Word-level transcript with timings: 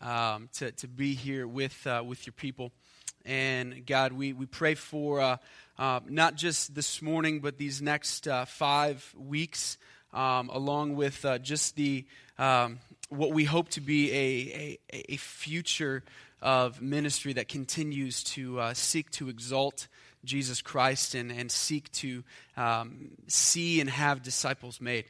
um, 0.00 0.48
to, 0.54 0.72
to 0.72 0.88
be 0.88 1.14
here 1.14 1.46
with, 1.46 1.86
uh, 1.86 2.02
with 2.06 2.26
your 2.26 2.32
people. 2.32 2.72
And 3.24 3.84
God, 3.86 4.12
we, 4.12 4.32
we 4.32 4.46
pray 4.46 4.74
for 4.74 5.20
uh, 5.20 5.36
uh, 5.78 6.00
not 6.08 6.36
just 6.36 6.74
this 6.74 7.02
morning, 7.02 7.40
but 7.40 7.58
these 7.58 7.82
next 7.82 8.28
uh, 8.28 8.44
five 8.44 9.14
weeks, 9.18 9.78
um, 10.12 10.48
along 10.48 10.94
with 10.94 11.24
uh, 11.24 11.38
just 11.38 11.76
the 11.76 12.04
um, 12.38 12.78
what 13.08 13.32
we 13.32 13.44
hope 13.44 13.68
to 13.70 13.80
be 13.80 14.12
a, 14.12 14.78
a, 14.92 15.12
a, 15.12 15.16
future 15.16 16.02
of 16.42 16.82
ministry 16.82 17.32
that 17.32 17.48
continues 17.48 18.22
to 18.22 18.60
uh, 18.60 18.74
seek 18.74 19.10
to 19.12 19.28
exalt 19.28 19.88
Jesus 20.24 20.60
Christ 20.60 21.14
and, 21.14 21.32
and 21.32 21.50
seek 21.50 21.90
to 21.92 22.24
um, 22.56 23.10
see 23.26 23.80
and 23.80 23.88
have 23.88 24.22
disciples 24.22 24.80
made. 24.80 25.06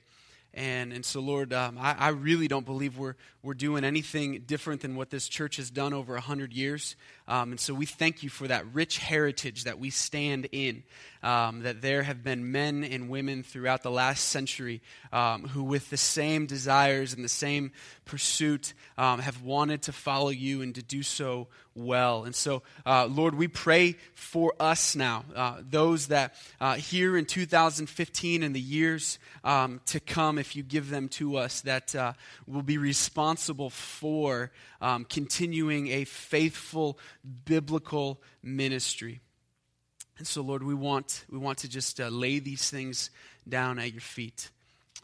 And, 0.56 0.90
and 0.90 1.04
so, 1.04 1.20
Lord, 1.20 1.52
um, 1.52 1.76
I, 1.78 1.94
I, 1.98 2.08
really 2.08 2.48
don't 2.48 2.64
believe 2.64 2.96
we're, 2.96 3.16
we're 3.42 3.52
doing 3.52 3.84
anything 3.84 4.42
different 4.46 4.80
than 4.80 4.96
what 4.96 5.10
this 5.10 5.28
church 5.28 5.56
has 5.56 5.70
done 5.70 5.92
over 5.92 6.14
100 6.14 6.54
years. 6.54 6.96
Um, 7.28 7.52
and 7.52 7.60
so 7.60 7.74
we 7.74 7.86
thank 7.86 8.22
you 8.22 8.30
for 8.30 8.46
that 8.48 8.64
rich 8.72 8.98
heritage 8.98 9.64
that 9.64 9.78
we 9.78 9.90
stand 9.90 10.48
in, 10.52 10.84
um, 11.22 11.60
that 11.62 11.82
there 11.82 12.02
have 12.02 12.22
been 12.22 12.52
men 12.52 12.84
and 12.84 13.08
women 13.08 13.42
throughout 13.42 13.82
the 13.82 13.90
last 13.90 14.26
century 14.26 14.80
um, 15.12 15.48
who, 15.48 15.64
with 15.64 15.90
the 15.90 15.96
same 15.96 16.46
desires 16.46 17.12
and 17.12 17.24
the 17.24 17.28
same 17.28 17.72
pursuit, 18.04 18.74
um, 18.96 19.18
have 19.18 19.42
wanted 19.42 19.82
to 19.82 19.92
follow 19.92 20.28
you 20.28 20.62
and 20.62 20.74
to 20.76 20.82
do 20.82 21.02
so 21.02 21.48
well. 21.76 22.24
And 22.24 22.34
so, 22.34 22.62
uh, 22.84 23.06
Lord, 23.06 23.34
we 23.34 23.48
pray 23.48 23.96
for 24.14 24.54
us 24.58 24.96
now, 24.96 25.24
uh, 25.34 25.58
those 25.68 26.08
that 26.08 26.34
uh, 26.60 26.74
here 26.74 27.16
in 27.16 27.26
2015 27.26 28.42
and 28.42 28.54
the 28.54 28.60
years 28.60 29.18
um, 29.44 29.80
to 29.86 30.00
come, 30.00 30.38
if 30.38 30.56
you 30.56 30.62
give 30.62 30.90
them 30.90 31.08
to 31.10 31.36
us, 31.36 31.60
that 31.62 31.94
uh, 31.94 32.14
will 32.46 32.62
be 32.62 32.78
responsible 32.78 33.70
for 33.70 34.50
um, 34.80 35.04
continuing 35.04 35.88
a 35.88 36.04
faithful 36.04 36.98
biblical 37.44 38.20
ministry. 38.42 39.20
And 40.18 40.26
so, 40.26 40.42
Lord, 40.42 40.62
we 40.62 40.74
want, 40.74 41.24
we 41.30 41.38
want 41.38 41.58
to 41.58 41.68
just 41.68 42.00
uh, 42.00 42.08
lay 42.08 42.38
these 42.38 42.70
things 42.70 43.10
down 43.48 43.78
at 43.78 43.92
your 43.92 44.00
feet. 44.00 44.50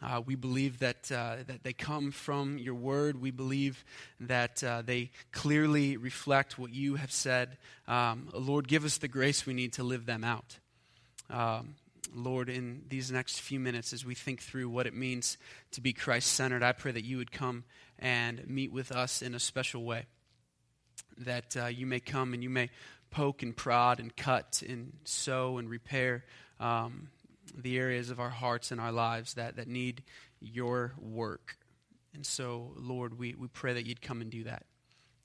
Uh, 0.02 0.20
we 0.24 0.34
believe 0.34 0.80
that, 0.80 1.12
uh, 1.12 1.36
that 1.46 1.62
they 1.62 1.72
come 1.72 2.10
from 2.10 2.58
your 2.58 2.74
word. 2.74 3.20
We 3.20 3.30
believe 3.30 3.84
that 4.20 4.64
uh, 4.64 4.82
they 4.82 5.10
clearly 5.30 5.96
reflect 5.96 6.58
what 6.58 6.72
you 6.72 6.96
have 6.96 7.12
said. 7.12 7.56
Um, 7.86 8.28
Lord, 8.32 8.66
give 8.66 8.84
us 8.84 8.98
the 8.98 9.06
grace 9.06 9.46
we 9.46 9.54
need 9.54 9.74
to 9.74 9.84
live 9.84 10.06
them 10.06 10.24
out. 10.24 10.58
Um, 11.30 11.76
Lord, 12.14 12.48
in 12.48 12.82
these 12.88 13.12
next 13.12 13.40
few 13.40 13.60
minutes, 13.60 13.92
as 13.92 14.04
we 14.04 14.14
think 14.14 14.40
through 14.40 14.68
what 14.68 14.86
it 14.86 14.94
means 14.94 15.38
to 15.70 15.80
be 15.80 15.92
Christ 15.92 16.32
centered, 16.32 16.62
I 16.62 16.72
pray 16.72 16.92
that 16.92 17.04
you 17.04 17.18
would 17.18 17.30
come 17.30 17.64
and 17.98 18.46
meet 18.48 18.72
with 18.72 18.90
us 18.90 19.22
in 19.22 19.34
a 19.34 19.40
special 19.40 19.84
way. 19.84 20.06
That 21.18 21.56
uh, 21.56 21.66
you 21.66 21.86
may 21.86 22.00
come 22.00 22.34
and 22.34 22.42
you 22.42 22.50
may 22.50 22.70
poke 23.10 23.42
and 23.42 23.56
prod 23.56 24.00
and 24.00 24.16
cut 24.16 24.62
and 24.66 24.92
sew 25.04 25.58
and 25.58 25.68
repair 25.68 26.24
um, 26.58 27.08
the 27.56 27.78
areas 27.78 28.10
of 28.10 28.18
our 28.18 28.30
hearts 28.30 28.70
and 28.70 28.80
our 28.80 28.92
lives 28.92 29.34
that, 29.34 29.56
that 29.56 29.68
need 29.68 30.02
your 30.40 30.92
work. 30.98 31.56
And 32.14 32.26
so, 32.26 32.72
Lord, 32.76 33.18
we, 33.18 33.34
we 33.34 33.48
pray 33.48 33.74
that 33.74 33.86
you'd 33.86 34.02
come 34.02 34.20
and 34.20 34.30
do 34.30 34.44
that. 34.44 34.64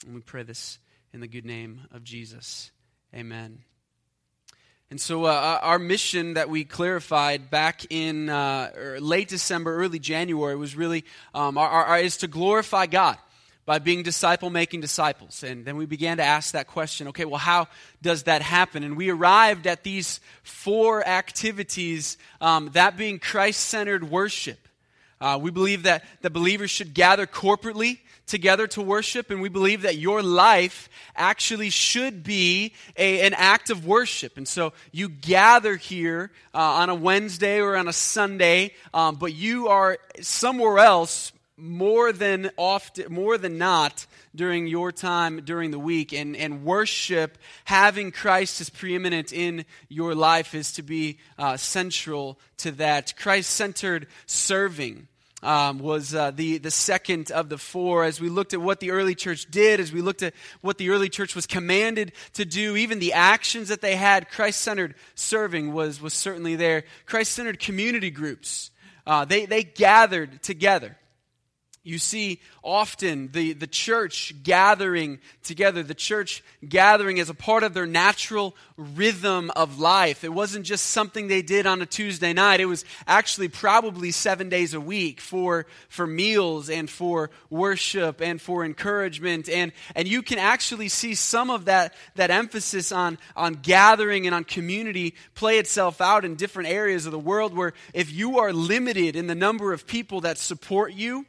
And 0.05 0.15
we 0.15 0.21
pray 0.21 0.43
this 0.43 0.79
in 1.13 1.19
the 1.19 1.27
good 1.27 1.45
name 1.45 1.81
of 1.91 2.03
Jesus. 2.03 2.71
Amen. 3.13 3.59
And 4.89 5.01
so, 5.01 5.25
uh, 5.25 5.59
our 5.61 5.79
mission 5.79 6.35
that 6.35 6.49
we 6.49 6.63
clarified 6.63 7.49
back 7.49 7.85
in 7.89 8.29
uh, 8.29 8.71
er, 8.75 8.99
late 9.01 9.27
December, 9.27 9.75
early 9.75 9.99
January 9.99 10.55
was 10.55 10.77
really 10.77 11.03
um, 11.33 11.57
our, 11.57 11.67
our, 11.67 11.99
is 11.99 12.17
to 12.17 12.27
glorify 12.27 12.85
God 12.85 13.17
by 13.67 13.79
being 13.79 14.01
disciple 14.01 14.49
making 14.49 14.79
disciples. 14.79 15.43
And 15.43 15.65
then 15.65 15.75
we 15.75 15.85
began 15.85 16.17
to 16.17 16.23
ask 16.23 16.53
that 16.53 16.67
question 16.67 17.09
okay, 17.09 17.25
well, 17.25 17.37
how 17.37 17.67
does 18.01 18.23
that 18.23 18.41
happen? 18.41 18.81
And 18.81 18.95
we 18.95 19.09
arrived 19.09 19.67
at 19.67 19.83
these 19.83 20.21
four 20.41 21.05
activities, 21.05 22.17
um, 22.41 22.71
that 22.73 22.97
being 22.97 23.19
Christ 23.19 23.59
centered 23.59 24.09
worship. 24.09 24.57
Uh, 25.19 25.37
we 25.41 25.51
believe 25.51 25.83
that 25.83 26.05
the 26.21 26.29
believers 26.29 26.71
should 26.71 26.93
gather 26.93 27.27
corporately 27.27 27.99
together 28.25 28.67
to 28.67 28.81
worship, 28.81 29.31
and 29.31 29.41
we 29.41 29.49
believe 29.49 29.81
that 29.81 29.97
your 29.97 30.21
life 30.21 30.89
actually 31.15 31.69
should 31.69 32.23
be 32.23 32.73
a, 32.95 33.21
an 33.21 33.33
act 33.33 33.69
of 33.69 33.85
worship. 33.85 34.37
And 34.37 34.47
so 34.47 34.73
you 34.91 35.09
gather 35.09 35.75
here 35.75 36.31
uh, 36.53 36.57
on 36.57 36.89
a 36.89 36.95
Wednesday 36.95 37.59
or 37.59 37.75
on 37.75 37.87
a 37.87 37.93
Sunday, 37.93 38.73
um, 38.93 39.15
but 39.15 39.33
you 39.33 39.67
are 39.67 39.97
somewhere 40.21 40.79
else 40.79 41.33
more 41.57 42.11
than 42.11 42.51
often 42.55 43.11
more 43.11 43.35
than 43.37 43.57
not 43.57 44.05
during 44.35 44.67
your 44.67 44.91
time 44.91 45.41
during 45.43 45.71
the 45.71 45.79
week. 45.79 46.13
And, 46.13 46.35
and 46.35 46.63
worship 46.63 47.37
having 47.65 48.11
christ 48.11 48.61
as 48.61 48.69
preeminent 48.69 49.33
in 49.33 49.65
your 49.89 50.13
life 50.13 50.53
is 50.53 50.73
to 50.73 50.83
be 50.83 51.17
uh, 51.37 51.57
central 51.57 52.39
to 52.57 52.71
that. 52.73 53.15
Christ-centered 53.17 54.07
serving 54.27 55.07
um, 55.41 55.79
was 55.79 56.13
uh, 56.13 56.31
the, 56.31 56.59
the 56.59 56.71
second 56.71 57.31
of 57.31 57.49
the 57.49 57.57
four. 57.57 58.03
As 58.03 58.21
we 58.21 58.29
looked 58.29 58.53
at 58.53 58.61
what 58.61 58.79
the 58.79 58.91
early 58.91 59.15
church 59.15 59.49
did 59.49 59.79
as 59.79 59.91
we 59.91 60.01
looked 60.01 60.21
at 60.21 60.35
what 60.61 60.77
the 60.77 60.91
early 60.91 61.09
church 61.09 61.35
was 61.35 61.47
commanded 61.47 62.11
to 62.33 62.45
do 62.45 62.75
even 62.75 62.99
the 62.99 63.13
actions 63.13 63.69
that 63.69 63.81
they 63.81 63.95
had 63.95 64.29
christ-centered 64.29 64.93
serving 65.15 65.73
was, 65.73 65.99
was 65.99 66.13
certainly 66.13 66.55
there. 66.55 66.83
Christ-centered 67.07 67.59
community 67.59 68.11
groups 68.11 68.69
uh, 69.07 69.25
they, 69.25 69.47
they 69.47 69.63
gathered 69.63 70.43
together 70.43 70.97
you 71.87 71.99
see 71.99 72.41
often 72.63 73.31
the, 73.31 73.53
the 73.53 73.65
church 73.65 74.33
gathering 74.43 75.19
together, 75.43 75.81
the 75.83 75.93
church 75.93 76.43
gathering 76.67 77.17
as 77.17 77.29
a 77.29 77.33
part 77.33 77.63
of 77.63 77.73
their 77.73 77.85
natural 77.85 78.53
rhythm 78.75 79.49
of 79.55 79.79
life. 79.79 80.25
It 80.25 80.33
wasn't 80.33 80.65
just 80.65 80.87
something 80.87 81.27
they 81.27 81.41
did 81.41 81.65
on 81.65 81.81
a 81.81 81.85
Tuesday 81.85 82.33
night, 82.33 82.59
it 82.59 82.65
was 82.65 82.83
actually 83.07 83.47
probably 83.47 84.11
seven 84.11 84.49
days 84.49 84.73
a 84.73 84.81
week 84.81 85.21
for, 85.21 85.65
for 85.87 86.05
meals 86.05 86.69
and 86.69 86.89
for 86.89 87.29
worship 87.49 88.21
and 88.21 88.41
for 88.41 88.65
encouragement. 88.65 89.47
And, 89.47 89.71
and 89.95 90.09
you 90.09 90.21
can 90.21 90.39
actually 90.39 90.89
see 90.89 91.15
some 91.15 91.49
of 91.49 91.65
that, 91.65 91.93
that 92.15 92.31
emphasis 92.31 92.91
on, 92.91 93.17
on 93.33 93.53
gathering 93.53 94.25
and 94.25 94.35
on 94.35 94.43
community 94.43 95.15
play 95.35 95.57
itself 95.57 96.01
out 96.01 96.25
in 96.25 96.35
different 96.35 96.67
areas 96.67 97.05
of 97.05 97.13
the 97.13 97.19
world 97.19 97.55
where 97.55 97.71
if 97.93 98.11
you 98.11 98.39
are 98.39 98.51
limited 98.51 99.15
in 99.15 99.27
the 99.27 99.35
number 99.35 99.71
of 99.71 99.87
people 99.87 100.21
that 100.21 100.37
support 100.37 100.91
you, 100.91 101.25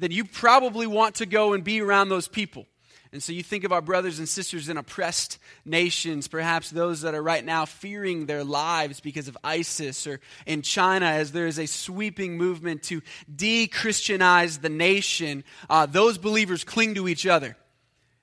then 0.00 0.10
you 0.10 0.24
probably 0.24 0.86
want 0.86 1.16
to 1.16 1.26
go 1.26 1.52
and 1.52 1.62
be 1.62 1.80
around 1.80 2.08
those 2.08 2.26
people. 2.26 2.66
And 3.12 3.20
so 3.20 3.32
you 3.32 3.42
think 3.42 3.64
of 3.64 3.72
our 3.72 3.82
brothers 3.82 4.20
and 4.20 4.28
sisters 4.28 4.68
in 4.68 4.76
oppressed 4.76 5.38
nations, 5.64 6.28
perhaps 6.28 6.70
those 6.70 7.00
that 7.00 7.14
are 7.14 7.22
right 7.22 7.44
now 7.44 7.64
fearing 7.64 8.26
their 8.26 8.44
lives 8.44 9.00
because 9.00 9.26
of 9.26 9.36
ISIS, 9.42 10.06
or 10.06 10.20
in 10.46 10.62
China 10.62 11.06
as 11.06 11.32
there 11.32 11.48
is 11.48 11.58
a 11.58 11.66
sweeping 11.66 12.36
movement 12.36 12.84
to 12.84 13.02
de 13.34 13.66
Christianize 13.66 14.58
the 14.58 14.68
nation. 14.68 15.42
Uh, 15.68 15.86
those 15.86 16.18
believers 16.18 16.62
cling 16.62 16.94
to 16.94 17.08
each 17.08 17.26
other. 17.26 17.56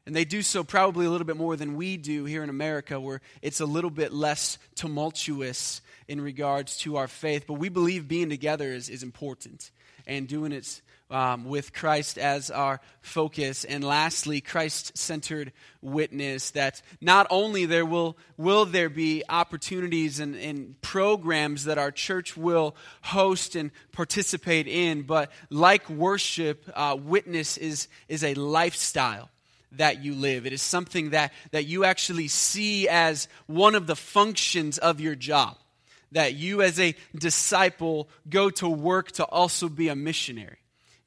And 0.05 0.15
they 0.15 0.23
do 0.23 0.41
so 0.41 0.63
probably 0.63 1.05
a 1.05 1.09
little 1.09 1.27
bit 1.27 1.35
more 1.35 1.57
than 1.57 1.75
we 1.75 1.97
do 1.97 2.23
here 2.23 2.41
in 2.41 2.49
America, 2.49 2.97
where 2.97 3.19
it's 3.41 3.59
a 3.59 3.65
little 3.65 3.89
bit 3.89 4.13
less 4.13 4.57
tumultuous 4.75 5.81
in 6.07 6.21
regards 6.21 6.77
to 6.79 6.95
our 6.95 7.09
faith. 7.09 7.43
But 7.45 7.55
we 7.55 7.67
believe 7.67 8.07
being 8.07 8.29
together 8.29 8.71
is, 8.71 8.87
is 8.87 9.03
important 9.03 9.69
and 10.05 10.29
doing 10.29 10.53
it 10.53 10.81
um, 11.09 11.45
with 11.45 11.73
Christ 11.73 12.17
as 12.17 12.51
our 12.51 12.81
focus. 13.01 13.63
And 13.63 13.83
lastly, 13.83 14.41
Christ 14.41 14.97
centered 14.97 15.53
witness 15.81 16.51
that 16.51 16.81
not 16.99 17.27
only 17.29 17.65
there 17.65 17.85
will, 17.85 18.17
will 18.35 18.65
there 18.65 18.89
be 18.89 19.23
opportunities 19.29 20.19
and, 20.19 20.35
and 20.35 20.79
programs 20.81 21.65
that 21.65 21.77
our 21.77 21.91
church 21.91 22.35
will 22.35 22.75
host 23.01 23.55
and 23.55 23.71
participate 23.91 24.67
in, 24.67 25.03
but 25.03 25.31
like 25.49 25.89
worship, 25.89 26.69
uh, 26.73 26.97
witness 26.99 27.57
is, 27.57 27.87
is 28.07 28.23
a 28.23 28.33
lifestyle 28.33 29.29
that 29.73 30.03
you 30.03 30.13
live. 30.13 30.45
It 30.45 30.53
is 30.53 30.61
something 30.61 31.11
that, 31.11 31.33
that 31.51 31.65
you 31.65 31.83
actually 31.83 32.27
see 32.27 32.87
as 32.87 33.27
one 33.47 33.75
of 33.75 33.87
the 33.87 33.95
functions 33.95 34.77
of 34.77 34.99
your 34.99 35.15
job. 35.15 35.57
That 36.13 36.35
you, 36.35 36.61
as 36.61 36.79
a 36.79 36.95
disciple, 37.13 38.07
go 38.29 38.49
to 38.51 38.69
work 38.69 39.11
to 39.13 39.25
also 39.25 39.67
be 39.67 39.89
a 39.89 39.95
missionary. 39.95 40.57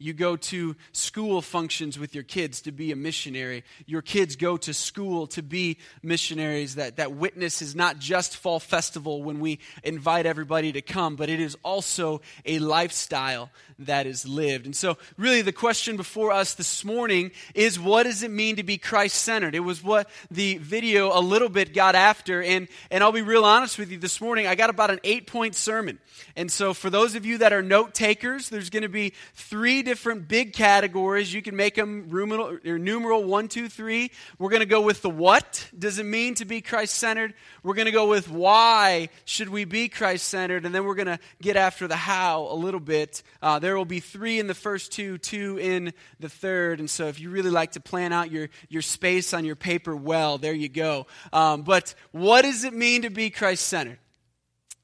You 0.02 0.14
go 0.14 0.34
to 0.36 0.76
school 0.92 1.42
functions 1.42 1.98
with 1.98 2.14
your 2.14 2.24
kids 2.24 2.62
to 2.62 2.72
be 2.72 2.90
a 2.90 2.96
missionary. 2.96 3.64
Your 3.84 4.00
kids 4.00 4.34
go 4.34 4.56
to 4.56 4.72
school 4.72 5.26
to 5.28 5.42
be 5.42 5.76
missionaries. 6.02 6.76
That, 6.76 6.96
that 6.96 7.12
witness 7.12 7.60
is 7.60 7.76
not 7.76 7.98
just 7.98 8.38
fall 8.38 8.60
festival 8.60 9.22
when 9.22 9.40
we 9.40 9.58
invite 9.84 10.24
everybody 10.24 10.72
to 10.72 10.80
come, 10.80 11.16
but 11.16 11.28
it 11.28 11.38
is 11.38 11.54
also 11.62 12.22
a 12.46 12.60
lifestyle 12.60 13.50
that 13.80 14.06
is 14.06 14.26
lived. 14.26 14.64
And 14.64 14.74
so, 14.74 14.96
really, 15.18 15.42
the 15.42 15.52
question 15.52 15.98
before 15.98 16.32
us 16.32 16.54
this 16.54 16.82
morning 16.82 17.30
is 17.54 17.78
what 17.78 18.04
does 18.04 18.22
it 18.22 18.30
mean 18.30 18.56
to 18.56 18.62
be 18.62 18.78
Christ 18.78 19.16
centered? 19.16 19.54
It 19.54 19.60
was 19.60 19.84
what 19.84 20.08
the 20.30 20.56
video 20.58 21.16
a 21.16 21.20
little 21.20 21.50
bit 21.50 21.74
got 21.74 21.94
after. 21.94 22.42
And, 22.42 22.68
and 22.90 23.04
I'll 23.04 23.12
be 23.12 23.20
real 23.20 23.44
honest 23.44 23.78
with 23.78 23.90
you 23.90 23.98
this 23.98 24.18
morning, 24.18 24.46
I 24.46 24.54
got 24.54 24.70
about 24.70 24.90
an 24.90 25.00
eight 25.04 25.26
point 25.26 25.54
sermon. 25.54 25.98
And 26.36 26.50
so, 26.50 26.72
for 26.72 26.88
those 26.88 27.14
of 27.14 27.26
you 27.26 27.36
that 27.38 27.52
are 27.52 27.62
note 27.62 27.92
takers, 27.92 28.48
there's 28.48 28.70
going 28.70 28.82
to 28.82 28.88
be 28.88 29.12
three 29.34 29.82
different 29.90 30.28
big 30.28 30.52
categories. 30.52 31.34
You 31.34 31.42
can 31.42 31.56
make 31.56 31.74
them 31.74 32.06
numeral, 32.08 32.60
numeral 32.62 33.24
one, 33.24 33.48
two, 33.48 33.68
three. 33.68 34.12
We're 34.38 34.48
going 34.48 34.60
to 34.60 34.66
go 34.66 34.82
with 34.82 35.02
the 35.02 35.10
what 35.10 35.68
does 35.76 35.98
it 35.98 36.06
mean 36.06 36.36
to 36.36 36.44
be 36.44 36.60
Christ 36.60 36.94
centered. 36.94 37.34
We're 37.64 37.74
going 37.74 37.86
to 37.86 37.92
go 37.92 38.06
with 38.06 38.30
why 38.30 39.08
should 39.24 39.48
we 39.48 39.64
be 39.64 39.88
Christ 39.88 40.28
centered, 40.28 40.64
and 40.64 40.72
then 40.72 40.84
we're 40.84 40.94
going 40.94 41.08
to 41.08 41.18
get 41.42 41.56
after 41.56 41.88
the 41.88 41.96
how 41.96 42.42
a 42.42 42.54
little 42.54 42.78
bit. 42.78 43.24
Uh, 43.42 43.58
there 43.58 43.76
will 43.76 43.84
be 43.84 43.98
three 43.98 44.38
in 44.38 44.46
the 44.46 44.54
first 44.54 44.92
two, 44.92 45.18
two 45.18 45.58
in 45.58 45.92
the 46.20 46.28
third, 46.28 46.78
and 46.78 46.88
so 46.88 47.08
if 47.08 47.18
you 47.18 47.30
really 47.30 47.50
like 47.50 47.72
to 47.72 47.80
plan 47.80 48.12
out 48.12 48.30
your 48.30 48.48
your 48.68 48.82
space 48.82 49.34
on 49.34 49.44
your 49.44 49.56
paper 49.56 49.96
well, 49.96 50.38
there 50.38 50.54
you 50.54 50.68
go. 50.68 51.08
Um, 51.32 51.62
but 51.62 51.96
what 52.12 52.42
does 52.42 52.62
it 52.62 52.74
mean 52.74 53.02
to 53.02 53.10
be 53.10 53.28
Christ 53.30 53.66
centered? 53.66 53.98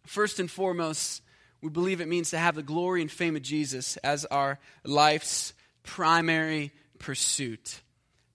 First 0.04 0.40
and 0.40 0.50
foremost 0.50 1.22
we 1.66 1.70
believe 1.70 2.00
it 2.00 2.06
means 2.06 2.30
to 2.30 2.38
have 2.38 2.54
the 2.54 2.62
glory 2.62 3.02
and 3.02 3.10
fame 3.10 3.34
of 3.34 3.42
Jesus 3.42 3.96
as 3.96 4.24
our 4.26 4.60
life's 4.84 5.52
primary 5.82 6.70
pursuit. 7.00 7.80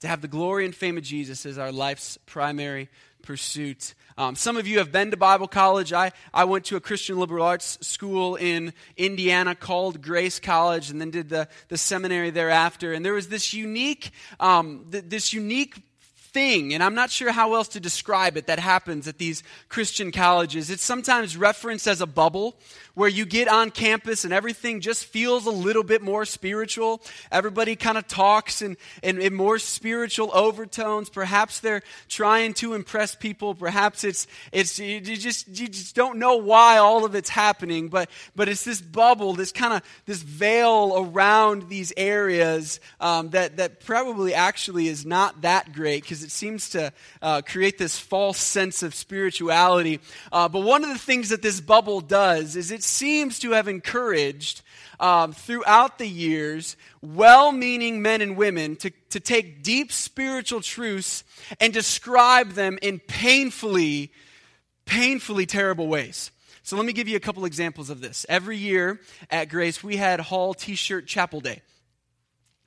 To 0.01 0.09
have 0.09 0.19
the 0.19 0.27
glory 0.27 0.65
and 0.65 0.75
fame 0.75 0.97
of 0.97 1.03
Jesus 1.03 1.45
as 1.45 1.57
our 1.57 1.71
life's 1.71 2.17
primary 2.25 2.89
pursuit. 3.21 3.93
Um, 4.17 4.35
some 4.35 4.57
of 4.57 4.67
you 4.67 4.79
have 4.79 4.91
been 4.91 5.11
to 5.11 5.17
Bible 5.17 5.47
college. 5.47 5.93
I, 5.93 6.11
I 6.33 6.43
went 6.43 6.65
to 6.65 6.75
a 6.75 6.81
Christian 6.81 7.17
liberal 7.17 7.45
arts 7.45 7.77
school 7.79 8.35
in 8.35 8.73
Indiana 8.97 9.55
called 9.55 10.01
Grace 10.01 10.41
College 10.41 10.89
and 10.89 10.99
then 10.99 11.11
did 11.11 11.29
the, 11.29 11.47
the 11.69 11.77
seminary 11.77 12.31
thereafter. 12.31 12.91
And 12.91 13.05
there 13.05 13.13
was 13.13 13.29
this 13.29 13.53
unique, 13.53 14.11
um, 14.41 14.87
th- 14.91 15.05
this 15.07 15.31
unique 15.31 15.81
thing, 16.33 16.73
and 16.73 16.83
I'm 16.83 16.95
not 16.95 17.11
sure 17.11 17.31
how 17.31 17.55
else 17.55 17.69
to 17.69 17.79
describe 17.79 18.37
it, 18.37 18.47
that 18.47 18.59
happens 18.59 19.07
at 19.07 19.17
these 19.17 19.43
Christian 19.69 20.11
colleges. 20.11 20.69
It's 20.69 20.83
sometimes 20.83 21.35
referenced 21.35 21.87
as 21.87 22.01
a 22.01 22.07
bubble 22.07 22.55
where 22.93 23.09
you 23.09 23.25
get 23.25 23.47
on 23.47 23.71
campus 23.71 24.25
and 24.25 24.33
everything 24.33 24.81
just 24.81 25.05
feels 25.05 25.45
a 25.45 25.51
little 25.51 25.83
bit 25.83 26.01
more 26.01 26.25
spiritual. 26.25 27.01
Everybody 27.31 27.75
kind 27.75 27.97
of 27.97 28.07
talks 28.07 28.61
in, 28.61 28.77
in, 29.01 29.21
in, 29.21 29.33
more 29.33 29.59
spiritual 29.59 30.29
overtones. 30.33 31.09
Perhaps 31.09 31.61
they're 31.61 31.83
trying 32.09 32.53
to 32.55 32.73
impress 32.73 33.15
people. 33.15 33.55
Perhaps 33.55 34.03
it's, 34.03 34.27
it's 34.51 34.77
you 34.77 34.99
just, 34.99 35.47
you 35.47 35.67
just 35.67 35.95
don't 35.95 36.19
know 36.19 36.35
why 36.35 36.77
all 36.77 37.05
of 37.05 37.15
it's 37.15 37.29
happening, 37.29 37.87
but, 37.87 38.09
but 38.35 38.49
it's 38.49 38.63
this 38.63 38.81
bubble, 38.81 39.33
this 39.33 39.51
kind 39.51 39.73
of, 39.73 39.81
this 40.05 40.21
veil 40.21 40.93
around 40.97 41.69
these 41.69 41.93
areas 41.95 42.79
um, 42.99 43.29
that, 43.29 43.57
that 43.57 43.79
probably 43.79 44.33
actually 44.33 44.87
is 44.87 45.05
not 45.05 45.41
that 45.41 45.71
great 45.71 46.03
because 46.03 46.20
it 46.23 46.31
seems 46.31 46.69
to 46.71 46.94
uh, 47.21 47.41
create 47.41 47.77
this 47.77 47.97
false 47.97 48.38
sense 48.38 48.83
of 48.83 48.95
spirituality. 48.95 50.00
Uh, 50.31 50.47
but 50.47 50.62
one 50.62 50.83
of 50.83 50.89
the 50.89 51.00
things 51.00 51.29
that 51.29 51.41
this 51.41 51.62
bubble 51.62 52.01
does 52.01 52.56
is 52.56 52.71
it 52.71 52.83
seems 52.83 53.39
to 53.39 53.51
have 53.51 53.68
encouraged 53.68 54.62
um, 55.00 55.33
throughout 55.33 55.97
the 55.97 56.07
years 56.07 56.77
well 57.01 57.51
meaning 57.51 58.01
men 58.01 58.21
and 58.21 58.38
women 58.38 58.75
to, 58.77 58.91
to 59.09 59.19
take 59.19 59.63
deep 59.63 59.91
spiritual 59.91 60.62
truths 60.62 61.23
and 61.59 61.73
describe 61.73 62.51
them 62.51 62.77
in 62.81 63.00
painfully, 63.00 64.12
painfully 64.85 65.45
terrible 65.45 65.88
ways. 65.88 66.31
So 66.63 66.77
let 66.77 66.85
me 66.85 66.94
give 66.94 67.07
you 67.07 67.17
a 67.17 67.19
couple 67.19 67.44
examples 67.45 67.89
of 67.89 68.01
this. 68.01 68.25
Every 68.29 68.57
year 68.57 69.01
at 69.29 69.50
Grace, 69.50 69.83
we 69.83 69.97
had 69.97 70.19
Hall 70.19 70.53
T 70.53 70.75
shirt 70.75 71.07
Chapel 71.07 71.41
Day. 71.41 71.62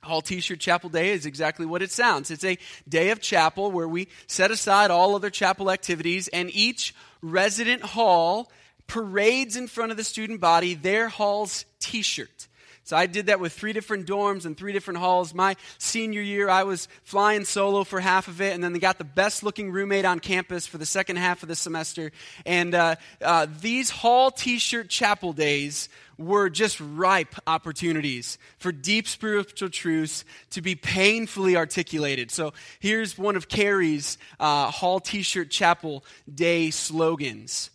Hall 0.05 0.21
T 0.21 0.39
shirt 0.39 0.59
Chapel 0.59 0.89
Day 0.89 1.11
is 1.11 1.25
exactly 1.25 1.65
what 1.65 1.81
it 1.81 1.91
sounds. 1.91 2.31
It's 2.31 2.45
a 2.45 2.57
day 2.87 3.09
of 3.09 3.19
chapel 3.19 3.71
where 3.71 3.87
we 3.87 4.07
set 4.27 4.51
aside 4.51 4.91
all 4.91 5.15
other 5.15 5.29
chapel 5.29 5.69
activities, 5.69 6.27
and 6.27 6.49
each 6.53 6.95
resident 7.21 7.81
hall 7.81 8.51
parades 8.87 9.55
in 9.55 9.67
front 9.67 9.91
of 9.91 9.97
the 9.97 10.03
student 10.03 10.39
body 10.39 10.75
their 10.75 11.09
hall's 11.09 11.65
t 11.79 12.01
shirt. 12.01 12.47
So 12.85 12.95
I 12.95 13.07
did 13.07 13.25
that 13.25 13.39
with 13.39 13.51
three 13.51 13.73
different 13.73 14.05
dorms 14.05 14.45
and 14.45 14.55
three 14.55 14.71
different 14.71 14.99
halls. 14.99 15.33
My 15.33 15.55
senior 15.79 16.21
year, 16.21 16.49
I 16.49 16.65
was 16.65 16.87
flying 17.03 17.43
solo 17.43 17.83
for 17.83 17.99
half 17.99 18.27
of 18.27 18.41
it, 18.41 18.53
and 18.53 18.63
then 18.63 18.73
they 18.73 18.79
got 18.79 18.99
the 18.99 19.03
best 19.03 19.41
looking 19.41 19.71
roommate 19.71 20.05
on 20.05 20.19
campus 20.19 20.67
for 20.67 20.77
the 20.77 20.85
second 20.85 21.15
half 21.15 21.41
of 21.41 21.49
the 21.49 21.55
semester. 21.55 22.11
And 22.45 22.75
uh, 22.75 22.97
uh, 23.23 23.47
these 23.59 23.89
hall 23.89 24.29
t 24.29 24.59
shirt 24.59 24.87
chapel 24.87 25.33
days 25.33 25.89
were 26.17 26.49
just 26.49 26.79
ripe 26.79 27.35
opportunities 27.47 28.37
for 28.57 28.71
deep 28.71 29.07
spiritual 29.07 29.69
truths 29.69 30.25
to 30.51 30.61
be 30.61 30.75
painfully 30.75 31.55
articulated. 31.55 32.31
So 32.31 32.53
here's 32.79 33.17
one 33.17 33.35
of 33.35 33.47
Carrie's 33.47 34.17
uh, 34.39 34.71
hall 34.71 34.99
t 34.99 35.21
shirt 35.21 35.49
chapel 35.49 36.03
day 36.33 36.71
slogans. 36.71 37.69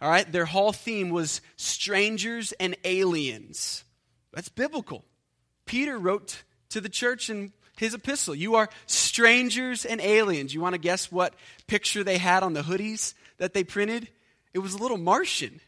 All 0.00 0.10
right, 0.10 0.30
their 0.30 0.46
whole 0.46 0.72
theme 0.72 1.10
was 1.10 1.40
strangers 1.56 2.52
and 2.52 2.76
aliens. 2.84 3.84
That's 4.32 4.48
biblical. 4.48 5.04
Peter 5.64 5.98
wrote 5.98 6.42
to 6.70 6.80
the 6.80 6.88
church 6.88 7.30
in 7.30 7.52
his 7.78 7.94
epistle, 7.94 8.34
You 8.34 8.56
are 8.56 8.68
strangers 8.86 9.84
and 9.84 10.00
aliens. 10.00 10.54
You 10.54 10.60
want 10.60 10.74
to 10.74 10.80
guess 10.80 11.12
what 11.12 11.34
picture 11.66 12.02
they 12.02 12.18
had 12.18 12.42
on 12.42 12.52
the 12.52 12.62
hoodies 12.62 13.14
that 13.38 13.54
they 13.54 13.64
printed? 13.64 14.08
It 14.52 14.58
was 14.58 14.74
a 14.74 14.78
little 14.78 14.98
Martian. 14.98 15.60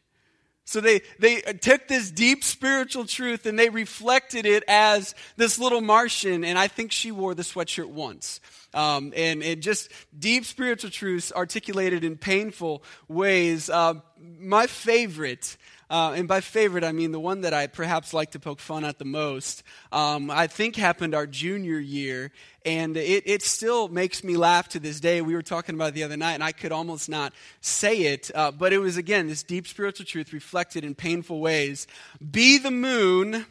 So 0.67 0.81
they, 0.81 1.03
they 1.19 1.41
took 1.41 1.89
this 1.89 2.11
deep 2.11 2.43
spiritual 2.43 3.05
truth 3.05 3.45
and 3.45 3.59
they 3.59 3.69
reflected 3.69 4.47
it 4.47 4.65
as 4.67 5.15
this 5.37 5.59
little 5.59 5.83
Martian. 5.83 6.45
And 6.45 6.59
I 6.59 6.69
think 6.69 6.91
she 6.91 7.13
wore 7.13 7.35
the 7.35 7.43
sweatshirt 7.43 7.89
once. 7.89 8.41
Um, 8.73 9.13
and, 9.15 9.63
just 9.63 9.91
deep 10.19 10.45
spiritual 10.45 10.91
truths 10.91 11.31
articulated 11.33 12.03
in 12.03 12.17
painful 12.17 12.83
ways. 13.09 13.71
Uh, 13.71 13.95
my 14.39 14.67
favorite 14.67 15.57
uh, 15.91 16.15
and 16.17 16.27
by 16.27 16.41
favorite, 16.41 16.85
I 16.85 16.93
mean 16.93 17.13
the 17.13 17.21
one 17.21 17.43
that 17.43 17.55
I 17.55 17.67
perhaps 17.67 18.13
like 18.13 18.33
to 18.33 18.41
poke 18.41 18.61
fun 18.61 18.85
at 18.85 18.99
the 18.99 19.05
most, 19.05 19.63
um, 19.93 20.31
I 20.31 20.47
think 20.47 20.77
happened 20.77 21.15
our 21.15 21.27
junior 21.27 21.79
year, 21.79 22.31
and 22.65 22.97
it, 22.97 23.25
it 23.27 23.43
still 23.43 23.89
makes 23.89 24.25
me 24.25 24.37
laugh 24.37 24.69
to 24.69 24.81
this 24.81 25.01
day. 25.01 25.21
We 25.21 25.35
were 25.35 25.43
talking 25.43 25.75
about 25.75 25.95
the 25.95 26.05
other 26.05 26.17
night, 26.17 26.35
and 26.35 26.45
I 26.45 26.53
could 26.53 26.73
almost 26.73 27.09
not 27.09 27.33
say 27.61 28.03
it, 28.13 28.31
uh, 28.35 28.51
but 28.51 28.73
it 28.73 28.79
was, 28.79 28.97
again, 28.97 29.29
this 29.29 29.43
deep 29.43 29.67
spiritual 29.67 30.07
truth 30.07 30.33
reflected 30.33 30.85
in 30.85 30.95
painful 30.95 31.41
ways. 31.41 31.87
Be 32.31 32.59
the 32.59 32.71
moon, 32.71 33.47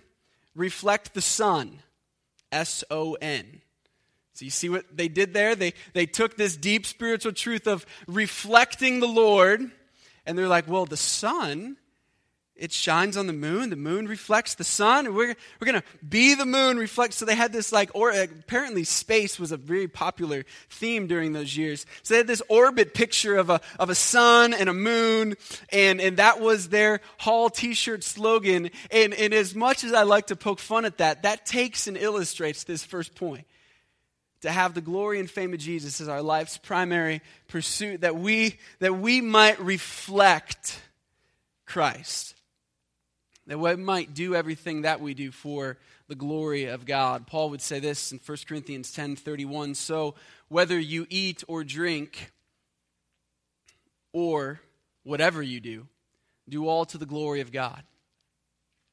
reflect 0.56 1.14
the 1.14 1.22
sun. 1.22 1.80
S 2.52 2.84
O 2.92 3.18
N. 3.20 3.62
So 4.36 4.46
you 4.46 4.52
see 4.52 4.70
what 4.70 4.86
they 4.96 5.08
did 5.08 5.34
there? 5.34 5.56
They, 5.56 5.74
they 5.94 6.06
took 6.06 6.38
this 6.38 6.56
deep 6.56 6.86
spiritual 6.86 7.32
truth 7.34 7.66
of 7.66 7.84
reflecting 8.08 9.00
the 9.00 9.08
Lord, 9.08 9.72
and 10.24 10.38
they're 10.38 10.48
like, 10.48 10.68
well, 10.68 10.86
the 10.86 10.96
sun 10.96 11.78
it 12.64 12.72
shines 12.72 13.18
on 13.18 13.28
the 13.28 13.34
moon. 13.34 13.72
The 13.72 13.76
moon 13.76 14.08
reflects 14.08 14.56
the 14.56 14.64
sun. 14.64 15.14
We're, 15.14 15.36
we're 15.60 15.66
going 15.66 15.82
to 15.82 15.84
be 16.08 16.34
the 16.34 16.46
moon 16.46 16.78
reflect. 16.78 17.14
So 17.14 17.26
they 17.26 17.36
had 17.36 17.52
this 17.52 17.74
like, 17.74 17.92
or 17.94 18.12
apparently 18.12 18.86
space 18.86 19.38
was 19.38 19.52
a 19.52 19.58
very 19.58 19.90
popular 19.90 20.46
theme 20.70 21.06
during 21.06 21.34
those 21.34 21.58
years. 21.58 21.86
So 22.04 22.14
they 22.14 22.20
had 22.20 22.28
this 22.28 22.42
orbit 22.48 22.94
picture 22.94 23.36
of 23.36 23.50
a, 23.50 23.60
of 23.78 23.90
a 23.90 23.96
sun 23.96 24.54
and 24.54 24.70
a 24.70 24.74
moon. 24.74 25.36
And, 25.74 26.00
and 26.00 26.16
that 26.16 26.40
was 26.40 26.70
their 26.70 27.02
Hall 27.18 27.50
t-shirt 27.50 28.02
slogan. 28.02 28.70
And, 28.92 29.14
and 29.14 29.34
as 29.34 29.54
much 29.54 29.84
as 29.84 29.92
I 29.92 30.04
like 30.04 30.28
to 30.28 30.38
poke 30.38 30.60
fun 30.60 30.86
at 30.86 31.00
that, 31.00 31.24
that 31.24 31.46
takes 31.46 31.88
and 31.88 31.98
illustrates 31.98 32.64
this 32.64 32.86
first 32.86 33.14
point. 33.14 33.46
To 34.44 34.52
have 34.52 34.74
the 34.74 34.80
glory 34.80 35.20
and 35.20 35.30
fame 35.30 35.52
of 35.52 35.60
Jesus 35.60 36.00
as 36.00 36.08
our 36.08 36.22
life's 36.22 36.58
primary 36.58 37.22
pursuit, 37.50 38.02
that 38.02 38.16
we, 38.16 38.58
that 38.80 38.96
we 38.98 39.20
might 39.20 39.60
reflect 39.60 40.82
Christ 41.66 42.33
that 43.48 43.60
we 43.60 43.76
might 43.76 44.14
do 44.14 44.36
everything 44.36 44.84
that 44.84 45.02
we 45.02 45.14
do 45.14 45.32
for 45.32 45.78
the 46.08 46.16
glory 46.16 46.66
of 46.66 46.86
God. 46.86 47.28
Paul 47.28 47.50
would 47.50 47.62
say 47.62 47.80
this 47.80 48.12
in 48.12 48.20
1 48.26 48.38
Corinthians 48.48 48.92
10 48.92 49.16
31. 49.18 49.76
So 49.76 50.16
whether 50.48 50.80
you 50.80 51.06
eat 51.10 51.44
or 51.48 51.64
drink, 51.64 52.32
or 54.14 54.62
whatever 55.04 55.42
you 55.42 55.60
do, 55.60 55.88
do 56.48 56.68
all 56.68 56.86
to 56.86 56.98
the 56.98 57.06
glory 57.06 57.42
of 57.42 57.52
God. 57.52 57.84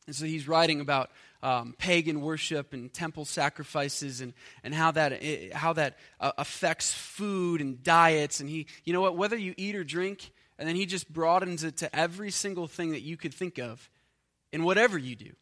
And 0.06 0.16
so 0.16 0.24
he's 0.24 0.48
writing 0.48 0.80
about 0.80 1.10
um, 1.42 1.74
pagan 1.78 2.20
worship 2.20 2.72
and 2.72 2.92
temple 2.92 3.24
sacrifices 3.24 4.20
and, 4.20 4.32
and 4.64 4.74
how 4.74 4.90
that, 4.92 5.12
eh, 5.12 5.50
how 5.52 5.74
that 5.74 5.98
uh, 6.18 6.32
affects 6.36 6.92
food 6.92 7.60
and 7.60 7.82
diets. 7.82 8.40
And 8.40 8.48
he, 8.48 8.66
you 8.84 8.92
know 8.92 9.00
what, 9.00 9.16
whether 9.16 9.36
you 9.36 9.54
eat 9.56 9.76
or 9.76 9.84
drink, 9.84 10.32
and 10.58 10.68
then 10.68 10.74
he 10.74 10.84
just 10.84 11.10
broadens 11.12 11.64
it 11.64 11.76
to 11.78 11.94
every 11.94 12.30
single 12.30 12.66
thing 12.66 12.90
that 12.90 13.02
you 13.02 13.16
could 13.16 13.32
think 13.32 13.58
of 13.58 13.88
in 14.52 14.64
whatever 14.64 14.98
you 14.98 15.16
do, 15.16 15.32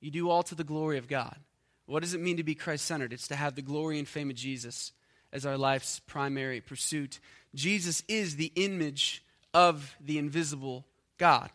you 0.00 0.10
do 0.10 0.30
all 0.30 0.42
to 0.44 0.54
the 0.54 0.64
glory 0.64 0.98
of 0.98 1.08
God. 1.08 1.36
What 1.86 2.02
does 2.02 2.14
it 2.14 2.20
mean 2.20 2.36
to 2.36 2.44
be 2.44 2.54
Christ 2.54 2.84
centered? 2.84 3.12
It's 3.12 3.28
to 3.28 3.36
have 3.36 3.54
the 3.54 3.62
glory 3.62 3.98
and 3.98 4.08
fame 4.08 4.30
of 4.30 4.36
Jesus 4.36 4.92
as 5.32 5.46
our 5.46 5.56
life's 5.56 6.00
primary 6.00 6.60
pursuit. 6.60 7.20
Jesus 7.54 8.02
is 8.08 8.36
the 8.36 8.52
image 8.56 9.24
of 9.54 9.94
the 10.00 10.18
invisible 10.18 10.84
God. 11.18 11.50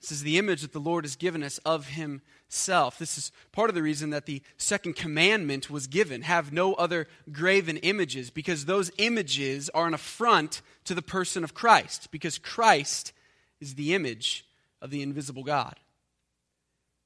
This 0.00 0.12
is 0.12 0.22
the 0.22 0.38
image 0.38 0.62
that 0.62 0.72
the 0.72 0.80
Lord 0.80 1.04
has 1.04 1.14
given 1.14 1.42
us 1.42 1.58
of 1.58 1.88
Himself. 1.88 2.98
This 2.98 3.18
is 3.18 3.32
part 3.52 3.68
of 3.68 3.74
the 3.74 3.82
reason 3.82 4.10
that 4.10 4.24
the 4.24 4.40
second 4.56 4.96
commandment 4.96 5.68
was 5.68 5.86
given 5.86 6.22
have 6.22 6.52
no 6.52 6.72
other 6.74 7.06
graven 7.30 7.76
images, 7.78 8.30
because 8.30 8.64
those 8.64 8.90
images 8.96 9.68
are 9.70 9.86
an 9.86 9.92
affront 9.92 10.62
to 10.84 10.94
the 10.94 11.02
person 11.02 11.44
of 11.44 11.52
Christ, 11.52 12.10
because 12.10 12.38
Christ 12.38 13.12
is 13.60 13.74
the 13.74 13.94
image 13.94 14.46
of 14.80 14.90
the 14.90 15.02
invisible 15.02 15.44
God. 15.44 15.74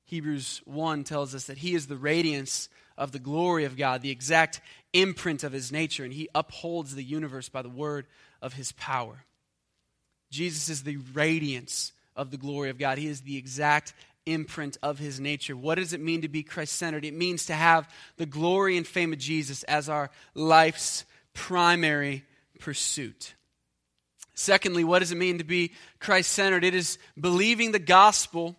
Hebrews 0.07 0.61
1 0.65 1.05
tells 1.05 1.35
us 1.35 1.45
that 1.45 1.59
he 1.59 1.75
is 1.75 1.87
the 1.87 1.97
radiance 1.97 2.69
of 2.97 3.13
the 3.13 3.19
glory 3.19 3.65
of 3.65 3.77
God, 3.77 4.03
the 4.03 4.11
exact 4.11 4.61
imprint 4.93 5.43
of 5.43 5.53
his 5.53 5.73
nature, 5.73 6.05
and 6.05 6.13
he 6.13 6.29
upholds 6.35 6.95
the 6.95 7.03
universe 7.03 7.49
by 7.49 7.63
the 7.63 7.69
word 7.69 8.07
of 8.43 8.53
his 8.53 8.73
power. 8.73 9.25
Jesus 10.31 10.69
is 10.69 10.83
the 10.83 10.99
radiance 11.15 11.93
of 12.15 12.31
the 12.31 12.37
glory 12.37 12.71
of 12.71 12.79
God. 12.79 12.99
He 12.99 13.09
is 13.09 13.23
the 13.23 13.37
exact 13.37 13.95
imprint 14.27 14.77
of 14.83 14.99
his 14.99 15.21
nature. 15.21 15.57
What 15.57 15.77
does 15.77 15.93
it 15.93 16.01
mean 16.01 16.23
to 16.23 16.29
be 16.29 16.43
Christ 16.43 16.75
centered? 16.75 17.05
It 17.05 17.15
means 17.15 17.47
to 17.47 17.55
have 17.55 17.89
the 18.17 18.27
glory 18.27 18.77
and 18.77 18.87
fame 18.87 19.13
of 19.13 19.19
Jesus 19.19 19.63
as 19.65 19.89
our 19.89 20.11
life's 20.35 21.05
primary 21.35 22.25
pursuit. 22.59 23.35
Secondly, 24.35 24.85
what 24.85 24.99
does 24.99 25.13
it 25.13 25.17
mean 25.17 25.39
to 25.39 25.45
be 25.45 25.73
Christ 26.01 26.33
centered? 26.33 26.65
It 26.65 26.75
is 26.75 26.99
believing 27.19 27.73
the 27.73 27.79
gospel 27.79 28.57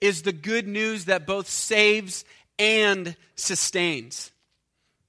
is 0.00 0.22
the 0.22 0.32
good 0.32 0.68
news 0.68 1.06
that 1.06 1.26
both 1.26 1.48
saves 1.48 2.24
and 2.58 3.16
sustains. 3.34 4.30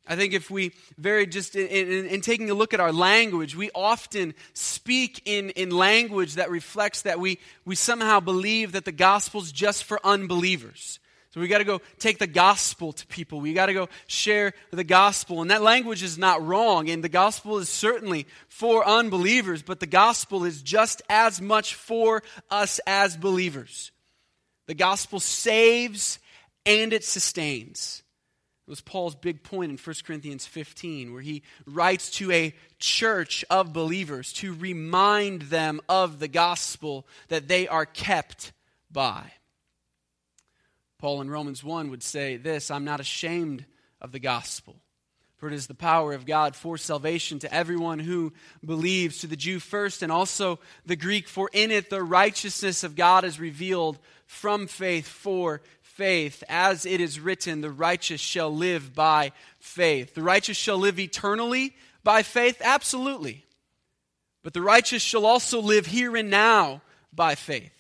I 0.08 0.16
think 0.16 0.34
if 0.34 0.50
we 0.50 0.72
very 0.98 1.28
just 1.28 1.56
in, 1.56 1.68
in, 1.68 2.06
in, 2.06 2.22
taking 2.22 2.50
a 2.50 2.54
look 2.54 2.74
at 2.74 2.80
our 2.80 2.94
language, 2.94 3.56
we 3.56 3.70
often 3.76 4.34
speak 4.54 5.22
in, 5.26 5.50
in 5.52 5.70
language 5.70 6.36
that 6.36 6.50
reflects 6.50 7.02
that 7.02 7.20
we, 7.20 7.40
we 7.66 7.76
somehow 7.76 8.22
believe 8.22 8.72
that 8.72 8.86
the 8.86 8.94
gospel's 8.94 9.52
just 9.52 9.84
for 9.84 10.00
unbelievers. 10.06 11.00
So 11.38 11.42
we 11.42 11.50
got 11.50 11.60
to 11.60 11.66
go 11.66 11.82
take 12.00 12.18
the 12.18 12.26
gospel 12.26 12.94
to 12.94 13.06
people. 13.06 13.40
We 13.40 13.54
got 13.54 13.68
to 13.68 13.74
go 13.74 13.90
share 14.08 14.54
the 14.72 14.84
gospel. 14.84 15.44
And 15.44 15.52
that 15.52 15.62
language 15.62 16.02
is 16.02 16.18
not 16.18 16.44
wrong. 16.44 16.90
And 16.90 17.04
the 17.04 17.10
gospel 17.10 17.60
is 17.60 17.70
certainly 17.70 18.26
for 18.50 18.84
unbelievers, 18.84 19.62
but 19.62 19.80
the 19.80 19.86
gospel 19.86 20.46
is 20.46 20.64
just 20.64 21.04
as 21.10 21.40
much 21.40 21.76
for 21.76 22.24
us 22.50 22.80
as 22.88 23.16
believers. 23.16 23.92
The 24.66 24.74
gospel 24.74 25.20
saves 25.20 26.18
and 26.66 26.92
it 26.92 27.04
sustains. 27.04 28.02
It 28.68 28.72
was 28.72 28.82
Paul's 28.82 29.14
big 29.14 29.44
point 29.44 29.72
in 29.72 29.78
1 29.78 29.96
Corinthians 30.08 30.48
15, 30.48 31.14
where 31.14 31.22
he 31.22 31.44
writes 31.68 32.10
to 32.14 32.32
a 32.32 32.56
church 32.80 33.46
of 33.52 33.74
believers 33.74 34.34
to 34.34 34.56
remind 34.56 35.44
them 35.44 35.82
of 35.88 36.18
the 36.18 36.28
gospel 36.28 37.06
that 37.28 37.48
they 37.48 37.68
are 37.68 37.86
kept 37.86 38.54
by. 38.92 39.34
Paul 41.00 41.22
in 41.22 41.30
Romans 41.30 41.64
1 41.64 41.90
would 41.90 42.04
say 42.04 42.38
this 42.38 42.72
I'm 42.72 42.86
not 42.86 43.00
ashamed 43.00 43.66
of 44.02 44.12
the 44.12 44.20
gospel, 44.20 44.76
for 45.38 45.48
it 45.48 45.54
is 45.54 45.68
the 45.68 45.76
power 45.76 46.14
of 46.14 46.26
God 46.26 46.56
for 46.56 46.78
salvation 46.78 47.40
to 47.40 47.54
everyone 47.54 48.00
who 48.00 48.34
believes, 48.66 49.20
to 49.20 49.28
the 49.28 49.36
Jew 49.36 49.60
first, 49.60 50.02
and 50.02 50.12
also 50.12 50.60
the 50.86 50.96
Greek, 50.96 51.28
for 51.28 51.50
in 51.54 51.72
it 51.72 51.90
the 51.90 52.04
righteousness 52.04 52.84
of 52.84 52.96
God 52.96 53.24
is 53.24 53.40
revealed 53.40 54.00
from 54.26 54.68
faith 54.68 55.08
for 55.08 55.62
faith. 55.82 56.44
As 56.50 56.86
it 56.86 57.00
is 57.00 57.20
written, 57.20 57.62
the 57.62 57.72
righteous 57.72 58.22
shall 58.22 58.54
live 58.54 58.96
by 58.96 59.32
faith. 59.60 60.16
The 60.16 60.24
righteous 60.24 60.58
shall 60.58 60.78
live 60.78 61.00
eternally 61.00 61.76
by 62.04 62.24
faith? 62.24 62.62
Absolutely. 62.64 63.46
But 64.44 64.54
the 64.54 64.62
righteous 64.62 65.02
shall 65.02 65.26
also 65.26 65.62
live 65.62 65.88
here 65.88 66.16
and 66.16 66.30
now 66.30 66.82
by 67.14 67.36
faith. 67.36 67.77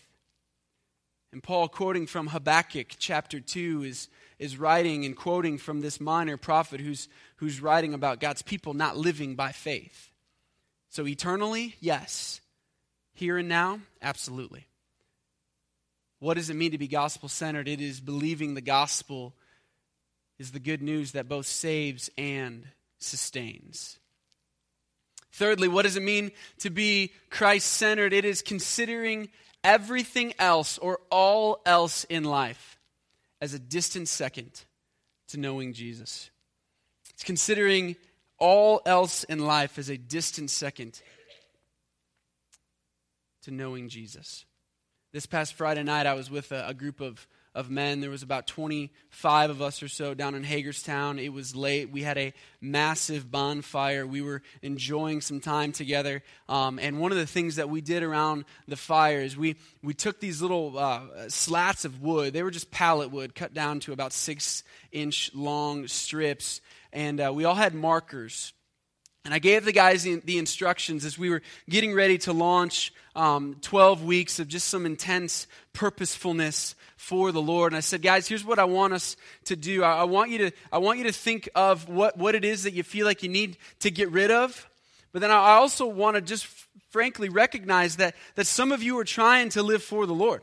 And 1.38 1.44
Paul, 1.44 1.67
quoting 1.67 2.08
from 2.08 2.25
Habakkuk 2.25 2.96
chapter 2.98 3.39
2, 3.39 3.84
is, 3.84 4.08
is 4.39 4.58
writing 4.58 5.06
and 5.06 5.15
quoting 5.15 5.60
from 5.60 5.82
this 5.82 6.01
minor 6.01 6.36
prophet 6.36 6.82
who's, 6.82 7.08
who's 7.36 7.62
writing 7.62 7.94
about 7.94 8.20
God's 8.20 8.41
people 8.41 8.74
not 8.74 8.98
living 8.98 9.36
by 9.36 9.51
faith. 9.51 10.10
So, 10.89 11.06
eternally, 11.06 11.75
yes. 11.79 12.41
Here 13.13 13.38
and 13.38 13.48
now, 13.48 13.82
absolutely. 14.01 14.65
What 16.17 16.38
does 16.38 16.50
it 16.50 16.56
mean 16.56 16.72
to 16.72 16.79
be 16.79 16.88
gospel 16.88 17.29
centered? 17.29 17.67
It 17.67 17.82
is 17.82 18.00
believing 18.00 18.56
the 18.56 18.62
gospel 18.62 19.36
is 20.39 20.53
the 20.53 20.60
good 20.60 20.82
news 20.82 21.12
that 21.12 21.29
both 21.29 21.46
saves 21.46 22.10
and 22.17 22.65
sustains. 22.98 24.00
Thirdly, 25.34 25.67
what 25.67 25.84
does 25.84 25.98
it 25.98 26.01
mean 26.01 26.32
to 26.62 26.72
be 26.72 27.12
Christ 27.29 27.67
centered? 27.74 28.12
It 28.12 28.25
is 28.25 28.41
considering 28.41 29.29
everything 29.63 30.33
else 30.39 30.77
or 30.77 30.99
all 31.09 31.61
else 31.65 32.03
in 32.05 32.23
life 32.23 32.79
as 33.41 33.53
a 33.53 33.59
distant 33.59 34.07
second 34.07 34.63
to 35.27 35.39
knowing 35.39 35.73
Jesus. 35.73 36.29
It's 37.13 37.23
considering 37.23 37.95
all 38.39 38.81
else 38.85 39.23
in 39.23 39.39
life 39.39 39.77
as 39.77 39.89
a 39.89 39.97
distant 39.97 40.49
second 40.49 41.01
to 43.43 43.51
knowing 43.51 43.89
Jesus. 43.89 44.45
This 45.13 45.25
past 45.25 45.53
Friday 45.53 45.83
night, 45.83 46.05
I 46.05 46.13
was 46.13 46.29
with 46.29 46.51
a, 46.51 46.67
a, 46.67 46.73
group 46.73 46.99
of, 46.99 47.27
of 47.57 47.71
men. 47.71 48.01
There 48.01 48.11
was 48.11 48.21
about 48.21 48.45
25 48.45 49.49
of 49.49 49.63
us 49.63 49.81
or 49.81 49.87
so 49.87 50.13
down 50.13 50.35
in 50.35 50.43
Hagerstown. 50.43 51.17
It 51.17 51.33
was 51.33 51.55
late. 51.55 51.91
We 51.91 52.03
had 52.03 52.17
a 52.19 52.33
massive 52.61 53.31
bonfire. 53.31 54.05
We 54.05 54.21
were 54.21 54.43
enjoying 54.61 55.21
some 55.21 55.39
time 55.39 55.71
together. 55.71 56.21
Um, 56.47 56.77
and 56.77 56.99
one 56.99 57.11
of 57.11 57.17
the 57.17 57.25
things 57.25 57.55
that 57.55 57.67
we 57.67 57.81
did 57.81 58.03
around 58.03 58.45
the 58.67 58.75
fire 58.75 59.21
is 59.21 59.35
we, 59.35 59.55
we 59.81 59.95
took 59.95 60.19
these 60.19 60.39
little 60.39 60.77
uh, 60.77 61.29
slats 61.29 61.83
of 61.83 61.99
wood. 61.99 62.31
They 62.31 62.43
were 62.43 62.51
just 62.51 62.69
pallet 62.69 63.09
wood, 63.09 63.33
cut 63.33 63.55
down 63.55 63.79
to 63.81 63.91
about 63.91 64.13
six 64.13 64.63
inch 64.91 65.31
long 65.33 65.87
strips. 65.87 66.61
And 66.93 67.19
uh, 67.19 67.31
we 67.33 67.43
all 67.43 67.55
had 67.55 67.73
markers 67.73 68.53
and 69.27 69.34
I 69.34 69.39
gave 69.39 69.65
the 69.65 69.74
guys 69.74 70.03
the, 70.03 70.38
instructions 70.38 71.03
as 71.03 71.19
we 71.19 71.29
were 71.29 71.41
getting 71.69 71.93
ready 71.93 72.17
to 72.19 72.31
launch 72.31 72.93
um, 73.13 73.57
12 73.60 74.05
weeks 74.05 74.39
of 74.39 74.48
just 74.48 74.69
some 74.69 74.86
intense 74.86 75.48
purposefulness 75.74 76.75
for 76.96 77.34
the 77.34 77.41
Lord. 77.41 77.74
And 77.74 77.77
I 77.77 77.81
said, 77.81 78.01
guys, 78.01 78.29
here's 78.29 78.46
what 78.46 78.57
I 78.57 78.63
want 78.63 78.93
us 78.93 79.17
to 79.43 79.57
do. 79.57 79.84
I, 79.84 79.98
I, 79.98 80.03
want, 80.05 80.31
you 80.31 80.38
to, 80.38 80.51
I 80.72 80.77
want 80.77 81.00
you 81.00 81.03
to 81.03 81.12
think 81.12 81.50
of 81.55 81.89
what, 81.89 82.17
what 82.17 82.36
it 82.36 82.46
is 82.46 82.63
that 82.63 82.74
you 82.74 82.84
feel 82.84 83.05
like 83.05 83.22
you 83.22 83.27
need 83.27 83.57
to 83.81 83.91
get 83.91 84.10
rid 84.12 84.31
of. 84.31 84.65
But 85.12 85.19
then 85.19 85.29
I 85.29 85.55
also 85.55 85.88
want 85.88 86.15
to 86.15 86.22
just 86.22 86.46
frankly 86.91 87.27
recognize 87.27 87.98
that, 87.98 88.15
that 88.36 88.48
some 88.48 88.72
of 88.72 88.81
you 88.81 88.98
are 88.98 89.03
trying 89.03 89.50
to 89.50 89.62
live 89.62 89.84
for 89.84 90.05
the 90.05 90.13
Lord. 90.13 90.41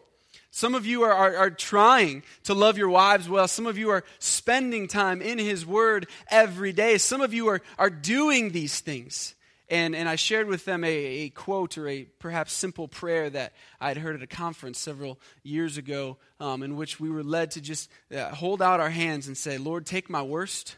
Some 0.56 0.76
of 0.76 0.86
you 0.86 1.02
are, 1.02 1.12
are, 1.12 1.36
are, 1.36 1.50
trying 1.50 2.22
to 2.44 2.54
love 2.54 2.78
your 2.78 2.88
wives 2.88 3.28
well. 3.28 3.48
Some 3.48 3.66
of 3.66 3.76
you 3.76 3.90
are 3.90 4.04
spending 4.20 4.86
time 4.86 5.20
in 5.20 5.36
His 5.36 5.66
Word 5.66 6.06
every 6.30 6.72
day. 6.72 6.96
Some 6.98 7.20
of 7.20 7.34
you 7.34 7.48
are, 7.48 7.60
are 7.76 7.90
doing 7.90 8.52
these 8.52 8.78
things. 8.78 9.34
And, 9.68 9.96
and 9.96 10.08
I 10.08 10.14
shared 10.14 10.46
with 10.46 10.64
them 10.64 10.84
a, 10.84 10.88
a 10.88 11.30
quote 11.30 11.76
or 11.76 11.88
a 11.88 12.04
perhaps 12.20 12.52
simple 12.52 12.86
prayer 12.86 13.28
that 13.30 13.52
I 13.80 13.88
had 13.88 13.96
heard 13.96 14.14
at 14.14 14.22
a 14.22 14.28
conference 14.28 14.78
several 14.78 15.18
years 15.42 15.76
ago, 15.76 16.18
um, 16.38 16.62
in 16.62 16.76
which 16.76 17.00
we 17.00 17.10
were 17.10 17.24
led 17.24 17.50
to 17.50 17.60
just 17.60 17.90
uh, 18.16 18.28
hold 18.28 18.62
out 18.62 18.78
our 18.78 18.90
hands 18.90 19.26
and 19.26 19.36
say, 19.36 19.58
Lord, 19.58 19.84
take 19.86 20.08
my 20.08 20.22
worst 20.22 20.76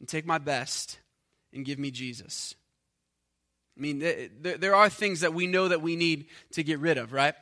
and 0.00 0.06
take 0.06 0.26
my 0.26 0.36
best 0.36 0.98
and 1.50 1.64
give 1.64 1.78
me 1.78 1.90
Jesus. 1.90 2.54
I 3.78 3.80
mean, 3.80 4.00
there, 4.00 4.58
there 4.58 4.74
are 4.74 4.90
things 4.90 5.20
that 5.20 5.32
we 5.32 5.46
know 5.46 5.68
that 5.68 5.80
we 5.80 5.96
need 5.96 6.26
to 6.52 6.62
get 6.62 6.78
rid 6.78 6.98
of, 6.98 7.14
right? 7.14 7.34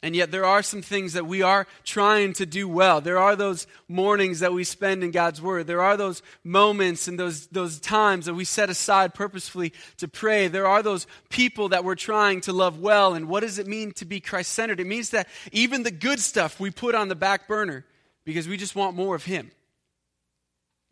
And 0.00 0.14
yet, 0.14 0.30
there 0.30 0.44
are 0.44 0.62
some 0.62 0.80
things 0.80 1.14
that 1.14 1.26
we 1.26 1.42
are 1.42 1.66
trying 1.82 2.32
to 2.34 2.46
do 2.46 2.68
well. 2.68 3.00
There 3.00 3.18
are 3.18 3.34
those 3.34 3.66
mornings 3.88 4.38
that 4.40 4.52
we 4.52 4.62
spend 4.62 5.02
in 5.02 5.10
God's 5.10 5.42
Word. 5.42 5.66
There 5.66 5.82
are 5.82 5.96
those 5.96 6.22
moments 6.44 7.08
and 7.08 7.18
those, 7.18 7.48
those 7.48 7.80
times 7.80 8.26
that 8.26 8.34
we 8.34 8.44
set 8.44 8.70
aside 8.70 9.12
purposefully 9.12 9.72
to 9.96 10.06
pray. 10.06 10.46
There 10.46 10.68
are 10.68 10.84
those 10.84 11.08
people 11.30 11.70
that 11.70 11.82
we're 11.82 11.96
trying 11.96 12.42
to 12.42 12.52
love 12.52 12.78
well. 12.78 13.14
And 13.14 13.28
what 13.28 13.40
does 13.40 13.58
it 13.58 13.66
mean 13.66 13.90
to 13.94 14.04
be 14.04 14.20
Christ 14.20 14.52
centered? 14.52 14.78
It 14.78 14.86
means 14.86 15.10
that 15.10 15.26
even 15.50 15.82
the 15.82 15.90
good 15.90 16.20
stuff 16.20 16.60
we 16.60 16.70
put 16.70 16.94
on 16.94 17.08
the 17.08 17.16
back 17.16 17.48
burner 17.48 17.84
because 18.24 18.46
we 18.46 18.56
just 18.56 18.76
want 18.76 18.94
more 18.94 19.16
of 19.16 19.24
Him. 19.24 19.50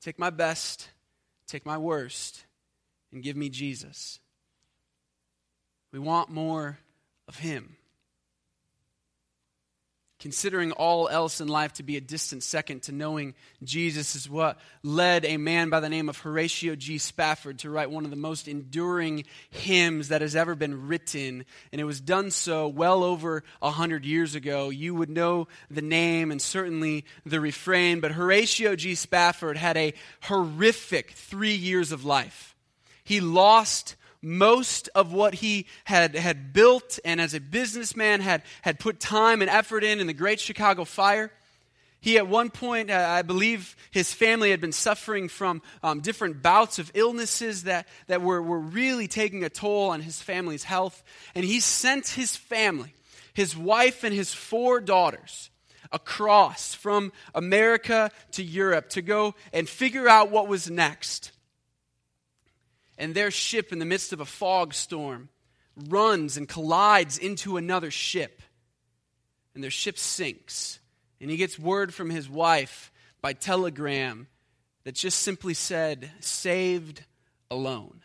Take 0.03 0.19
my 0.19 0.31
best, 0.31 0.89
take 1.47 1.65
my 1.65 1.79
worst, 1.79 2.45
and 3.13 3.23
give 3.23 3.37
me 3.37 3.51
Jesus. 3.51 4.19
We 5.93 6.01
want 6.01 6.29
more 6.29 6.79
of 7.29 7.39
Him. 7.39 7.77
Considering 10.27 10.73
all 10.73 11.09
else 11.09 11.41
in 11.41 11.47
life 11.47 11.75
to 11.75 11.85
be 11.85 11.97
a 11.97 12.01
distant 12.01 12.43
second 12.43 12.83
to 12.83 12.91
knowing 12.91 13.33
Jesus 13.63 14.17
is 14.17 14.29
what 14.29 14.59
led 14.83 15.25
a 15.25 15.37
man 15.37 15.71
by 15.71 15.79
the 15.79 15.89
name 15.89 16.09
of 16.09 16.19
Horatio 16.19 16.75
G. 16.75 16.99
Spafford 16.99 17.61
to 17.61 17.71
write 17.71 17.93
one 17.93 18.05
of 18.05 18.11
the 18.11 18.17
most 18.17 18.49
enduring 18.49 19.23
hymns 19.51 20.09
that 20.09 20.23
has 20.23 20.35
ever 20.35 20.57
been 20.57 20.89
written. 20.89 21.45
And 21.71 21.81
it 21.81 21.85
was 21.85 22.01
done 22.01 22.33
so 22.33 22.67
well 22.67 23.05
over 23.05 23.45
a 23.63 23.71
hundred 23.71 24.05
years 24.05 24.35
ago. 24.35 24.69
You 24.69 24.97
would 24.97 25.11
know 25.11 25.47
the 25.71 25.81
name 25.81 26.33
and 26.33 26.43
certainly 26.43 27.05
the 27.25 27.41
refrain, 27.41 28.01
but 28.01 28.11
Horatio 28.11 28.75
G. 28.75 28.97
Spafford 28.97 29.57
had 29.57 29.77
a 29.77 29.95
horrific 30.23 31.13
three 31.13 31.55
years 31.55 31.93
of 31.93 32.05
life. 32.05 32.57
He 33.05 33.21
lost 33.21 33.95
most 34.27 34.89
of 34.97 35.13
what 35.13 35.35
he 35.35 35.67
had, 35.85 36.17
had 36.17 36.53
built 36.53 36.99
and 37.05 37.21
as 37.21 37.33
a 37.33 37.39
businessman 37.39 38.21
had, 38.21 38.43
had 38.63 38.81
put 38.81 38.99
time 38.99 39.41
and 39.41 39.49
effort 39.49 39.85
in 39.85 40.01
in 40.01 40.09
the 40.09 40.13
Great 40.13 40.41
Chicago 40.41 40.85
Fire. 40.85 41.31
He, 42.01 42.19
at 42.19 42.27
one 42.27 42.51
point, 42.51 42.91
uh, 42.91 43.07
I 43.09 43.23
believe 43.23 43.77
his 43.93 44.13
family 44.13 44.51
had 44.51 44.61
been 44.61 44.73
suffering 44.73 45.29
from 45.29 45.63
um, 45.81 46.01
different 46.01 46.43
bouts 46.43 46.81
of 46.81 46.91
illnesses 46.95 47.63
that, 47.65 47.87
that 48.09 48.21
were, 48.21 48.43
were 48.43 48.59
really 48.59 49.07
taking 49.07 49.45
a 49.45 49.49
toll 49.49 49.91
on 49.91 50.03
his 50.03 50.21
family's 50.21 50.65
health. 50.65 51.05
And 51.37 51.45
he 51.45 51.61
sent 51.61 52.09
his 52.09 52.35
family, 52.35 52.95
his 53.33 53.57
wife, 53.57 54.03
and 54.03 54.13
his 54.13 54.35
four 54.35 54.81
daughters 54.81 55.51
across 55.93 56.75
from 56.75 57.13
America 57.33 58.11
to 58.33 58.43
Europe 58.43 58.89
to 58.91 59.03
go 59.03 59.37
and 59.53 59.69
figure 59.69 60.09
out 60.09 60.33
what 60.33 60.49
was 60.49 60.69
next. 60.69 61.31
And 62.99 63.15
their 63.15 63.31
ship, 63.31 63.73
in 63.73 63.79
the 63.79 63.85
midst 63.85 64.13
of 64.13 64.21
a 64.21 64.25
fog 64.25 64.75
storm, 64.75 65.29
runs 65.89 66.37
and 66.37 66.49
collides 66.49 67.19
into 67.19 67.57
another 67.57 67.91
ship. 67.91 68.43
And 69.55 69.63
their 69.63 69.71
ship 69.71 69.99
sinks. 69.99 70.79
And 71.21 71.31
he 71.31 71.37
gets 71.37 71.59
word 71.59 71.93
from 71.93 72.11
his 72.11 72.29
wife 72.29 72.91
by 73.21 73.33
telegram 73.33 74.29
that 74.85 74.95
just 74.95 75.21
simply 75.21 75.55
said, 75.55 76.11
saved 76.21 77.03
alone. 77.51 78.03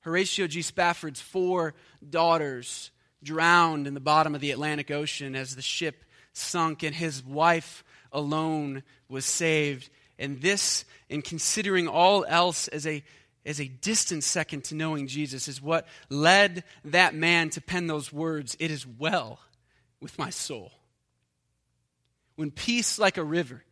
Horatio 0.00 0.46
G. 0.46 0.62
Spafford's 0.62 1.20
four 1.20 1.74
daughters 2.08 2.90
drowned 3.22 3.86
in 3.86 3.94
the 3.94 4.00
bottom 4.00 4.34
of 4.34 4.40
the 4.40 4.50
Atlantic 4.50 4.90
Ocean 4.90 5.36
as 5.36 5.54
the 5.54 5.62
ship 5.62 6.04
sunk, 6.32 6.82
and 6.82 6.94
his 6.94 7.24
wife 7.24 7.84
alone 8.12 8.82
was 9.08 9.24
saved. 9.24 9.88
And 10.18 10.40
this, 10.40 10.84
in 11.08 11.22
considering 11.22 11.88
all 11.88 12.24
else 12.28 12.68
as 12.68 12.86
a 12.86 13.02
as 13.44 13.60
a 13.60 13.68
distant 13.68 14.24
second 14.24 14.64
to 14.64 14.74
knowing 14.74 15.06
Jesus, 15.06 15.48
is 15.48 15.60
what 15.60 15.86
led 16.08 16.64
that 16.84 17.14
man 17.14 17.50
to 17.50 17.60
pen 17.60 17.86
those 17.86 18.12
words 18.12 18.56
It 18.60 18.70
is 18.70 18.86
well 18.86 19.40
with 20.00 20.18
my 20.18 20.30
soul. 20.30 20.72
When 22.36 22.50
peace 22.50 22.98
like 22.98 23.18
a 23.18 23.24
river 23.24 23.62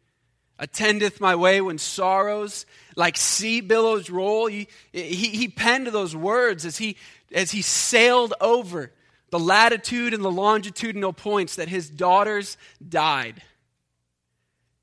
attendeth 0.59 1.21
my 1.21 1.35
way, 1.37 1.61
when 1.61 1.79
sorrows 1.79 2.67
like 2.95 3.17
sea 3.17 3.61
billows 3.61 4.11
roll, 4.11 4.47
he, 4.47 4.69
he, 4.93 5.29
he 5.29 5.49
penned 5.49 5.87
those 5.87 6.15
words 6.15 6.67
as 6.67 6.77
he, 6.77 6.97
as 7.33 7.51
he 7.51 7.63
sailed 7.63 8.35
over 8.41 8.93
the 9.31 9.39
latitude 9.39 10.13
and 10.13 10.25
the 10.25 10.31
longitudinal 10.31 11.13
points 11.13 11.57
that 11.57 11.69
his 11.69 11.89
daughters 11.89 12.57
died. 12.87 13.43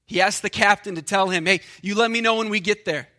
He 0.05 0.21
asked 0.21 0.41
the 0.41 0.49
captain 0.49 0.95
to 0.95 1.01
tell 1.01 1.29
him, 1.29 1.45
Hey, 1.45 1.59
you 1.81 1.95
let 1.95 2.09
me 2.09 2.21
know 2.21 2.35
when 2.35 2.49
we 2.49 2.61
get 2.61 2.85
there. 2.85 3.09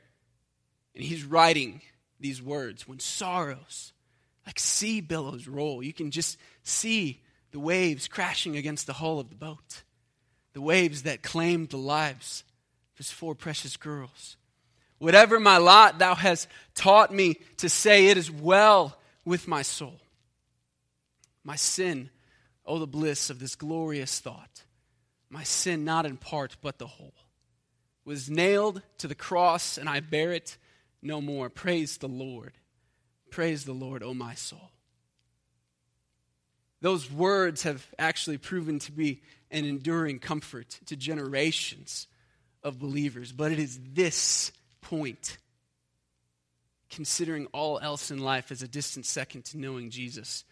And 0.98 1.06
he's 1.06 1.24
writing 1.24 1.80
these 2.18 2.42
words 2.42 2.88
when 2.88 2.98
sorrows 2.98 3.92
like 4.44 4.58
sea 4.58 5.00
billows 5.02 5.46
roll, 5.46 5.82
you 5.82 5.92
can 5.92 6.10
just 6.10 6.38
see 6.62 7.20
the 7.52 7.60
waves 7.60 8.08
crashing 8.08 8.56
against 8.56 8.86
the 8.86 8.94
hull 8.94 9.20
of 9.20 9.28
the 9.28 9.36
boat, 9.36 9.82
the 10.54 10.60
waves 10.62 11.02
that 11.02 11.22
claimed 11.22 11.68
the 11.68 11.76
lives 11.76 12.44
of 12.94 12.98
his 12.98 13.12
four 13.12 13.34
precious 13.34 13.76
girls. 13.76 14.38
Whatever 14.98 15.38
my 15.38 15.58
lot, 15.58 15.98
thou 15.98 16.14
hast 16.14 16.48
taught 16.74 17.12
me 17.12 17.36
to 17.58 17.68
say, 17.68 18.06
It 18.06 18.16
is 18.16 18.30
well 18.30 18.98
with 19.24 19.46
my 19.46 19.60
soul. 19.62 20.00
My 21.44 21.56
sin, 21.56 22.08
oh, 22.66 22.78
the 22.78 22.86
bliss 22.86 23.28
of 23.28 23.38
this 23.38 23.54
glorious 23.54 24.18
thought. 24.18 24.64
My 25.30 25.44
sin, 25.44 25.84
not 25.84 26.06
in 26.06 26.16
part, 26.16 26.56
but 26.60 26.78
the 26.78 26.86
whole, 26.86 27.14
was 28.06 28.28
nailed 28.30 28.80
to 28.96 29.06
the 29.06 29.14
cross, 29.14 29.76
and 29.76 29.88
I 29.88 30.00
bear 30.00 30.32
it 30.32 30.56
no 31.02 31.20
more. 31.20 31.48
Praise 31.48 31.98
the 31.98 32.08
Lord. 32.08 32.54
Praise 33.30 33.64
the 33.64 33.72
Lord, 33.72 34.02
O 34.02 34.14
my 34.14 34.34
soul. 34.34 34.70
Those 36.80 37.10
words 37.10 37.64
have 37.64 37.86
actually 37.98 38.38
proven 38.38 38.78
to 38.80 38.92
be 38.92 39.22
an 39.50 39.64
enduring 39.64 40.20
comfort 40.20 40.78
to 40.86 40.96
generations 40.96 42.06
of 42.62 42.78
believers, 42.78 43.32
but 43.32 43.50
it 43.50 43.58
is 43.58 43.78
this 43.92 44.52
point, 44.80 45.38
considering 46.90 47.46
all 47.52 47.78
else 47.80 48.10
in 48.10 48.18
life 48.18 48.52
as 48.52 48.62
a 48.62 48.68
distant 48.68 49.06
second 49.06 49.44
to 49.46 49.58
knowing 49.58 49.90
Jesus, 49.90 50.44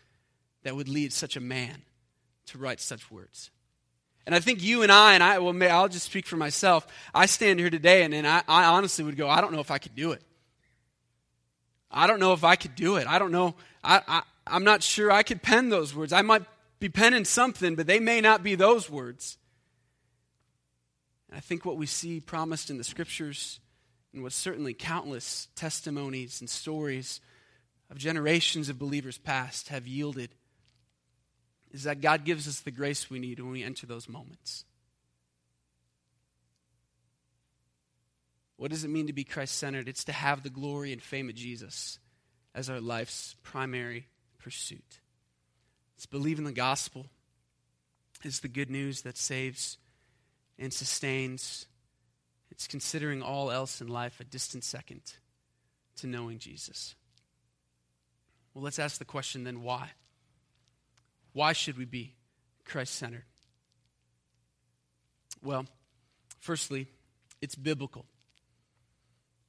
that 0.65 0.75
would 0.75 0.89
lead 0.89 1.13
such 1.13 1.37
a 1.37 1.41
man 1.41 1.83
to 2.47 2.59
write 2.59 2.81
such 2.81 3.11
words. 3.11 3.51
And 4.27 4.35
I 4.35 4.41
think 4.41 4.63
you 4.63 4.83
and 4.83 4.91
I, 4.91 5.15
and 5.15 5.23
I, 5.23 5.39
well, 5.39 5.57
I'll 5.71 5.89
just 5.89 6.07
speak 6.07 6.27
for 6.27 6.37
myself. 6.37 6.87
I 7.15 7.27
stand 7.27 7.61
here 7.61 7.71
today 7.71 8.03
and, 8.03 8.13
and 8.13 8.27
I, 8.27 8.43
I 8.49 8.65
honestly 8.65 9.05
would 9.05 9.17
go, 9.17 9.29
I 9.29 9.41
don't 9.41 9.53
know 9.53 9.61
if 9.61 9.71
I 9.71 9.79
could 9.79 9.95
do 9.95 10.11
it. 10.11 10.23
I 11.91 12.07
don't 12.07 12.21
know 12.21 12.33
if 12.33 12.45
I 12.45 12.57
could 12.57 12.75
do 12.75 12.97
it. 12.97 13.07
I 13.07 13.19
don't 13.19 13.33
know. 13.33 13.55
I, 13.83 14.03
I, 14.07 14.23
I'm 14.47 14.65
not 14.65 14.83
sure 14.83 15.11
I 15.11 15.23
could 15.23 15.43
pen 15.43 15.69
those 15.69 15.95
words. 15.95 16.13
I 16.13 16.23
might 16.23 16.43
be 16.79 16.89
penning 16.89 17.25
something, 17.25 17.75
but 17.75 17.87
they 17.87 18.01
may 18.01 18.21
not 18.21 18.43
be 18.43 18.55
those 18.55 18.91
words. 18.91 19.39
And 21.29 21.37
I 21.37 21.41
think 21.41 21.65
what 21.65 21.77
we 21.77 21.87
see 21.87 22.21
promised 22.21 22.71
in 22.71 22.79
the 22.79 22.85
scriptures, 22.85 23.61
and 24.13 24.23
what 24.23 24.33
certainly 24.33 24.75
countless 24.75 25.49
testimonies 25.57 26.41
and 26.41 26.49
stories 26.49 27.21
of 27.91 27.99
generations 27.99 28.69
of 28.69 28.79
believers 28.79 29.19
past 29.19 29.69
have 29.69 29.87
yielded 29.87 30.31
is 31.73 31.85
that 31.85 32.01
God 32.01 32.25
gives 32.25 32.49
us 32.49 32.61
the 32.61 32.71
grace 32.71 33.11
we 33.11 33.19
need 33.19 33.39
when 33.41 33.53
we 33.53 33.63
enter 33.63 33.87
those 33.87 34.09
moments. 34.09 34.65
What 38.57 38.71
does 38.71 38.85
it 38.85 38.91
mean 38.91 39.07
to 39.07 39.13
be 39.13 39.25
Christ 39.25 39.57
centered? 39.57 39.89
It's 39.89 40.05
to 40.05 40.13
have 40.13 40.43
the 40.43 40.51
glory 40.51 40.93
and 40.93 41.03
fame 41.03 41.29
of 41.29 41.35
Jesus 41.35 41.99
as 42.55 42.71
our 42.71 42.81
life's 42.81 43.37
primary 43.43 44.07
pursuit. 44.39 45.01
It's 45.97 46.07
believing 46.07 46.45
the 46.45 46.53
gospel. 46.53 47.07
is 48.25 48.41
the 48.41 48.49
good 48.49 48.71
news 48.71 49.03
that 49.03 49.19
saves 49.19 49.77
and 50.59 50.73
sustains. 50.73 51.67
It's 52.51 52.67
considering 52.67 53.23
all 53.23 53.51
else 53.51 53.81
in 53.81 53.89
life 53.89 54.21
a 54.21 54.25
distant 54.25 54.65
second 54.65 55.03
to 55.97 56.07
knowing 56.07 56.39
Jesus. 56.39 56.95
Well, 58.55 58.65
let's 58.65 58.79
ask 58.79 58.99
the 58.99 59.05
question 59.05 59.45
then 59.45 59.63
why? 59.63 59.91
Why 61.35 61.53
should 61.53 61.77
we 61.77 61.85
be 61.85 62.15
Christ 62.65 62.95
centered? 62.95 63.25
Well, 65.43 65.67
firstly, 66.41 66.87
it's 67.43 67.55
biblical. 67.55 68.07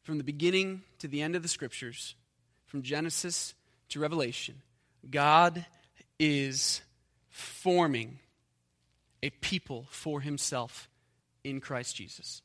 From 0.08 0.18
the 0.18 0.24
beginning 0.24 0.84
to 1.00 1.10
the 1.10 1.22
end 1.22 1.36
of 1.36 1.42
the 1.42 1.50
scriptures, 1.50 2.16
from 2.66 2.82
Genesis 2.82 3.54
to 3.90 4.00
Revelation, 4.00 4.62
God 5.12 5.66
is 6.18 6.80
forming 7.30 8.20
a 9.22 9.32
people 9.32 9.86
for 9.90 10.22
himself 10.22 10.88
in 11.44 11.60
Christ 11.60 11.98
Jesus. 11.98 12.42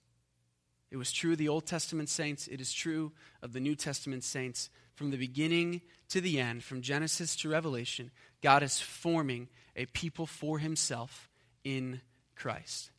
It 0.91 0.97
was 0.97 1.13
true 1.13 1.31
of 1.31 1.39
the 1.39 1.49
Old 1.49 1.65
Testament 1.65 2.09
saints, 2.09 2.49
it 2.49 2.61
is 2.61 2.73
true 2.73 3.13
of 3.43 3.53
the 3.53 3.61
New 3.61 3.77
Testament 3.77 4.25
saints. 4.25 4.69
From 4.97 5.13
the 5.13 5.17
beginning 5.17 5.83
to 6.09 6.21
the 6.21 6.41
end, 6.41 6.65
from 6.65 6.83
Genesis 6.83 7.37
to 7.37 7.49
Revelation, 7.49 8.11
God 8.43 8.65
is 8.65 8.81
forming 8.81 9.49
a 9.77 9.87
people 9.87 10.27
for 10.27 10.59
himself 10.59 11.31
in 11.63 12.01
Christ. 12.35 12.91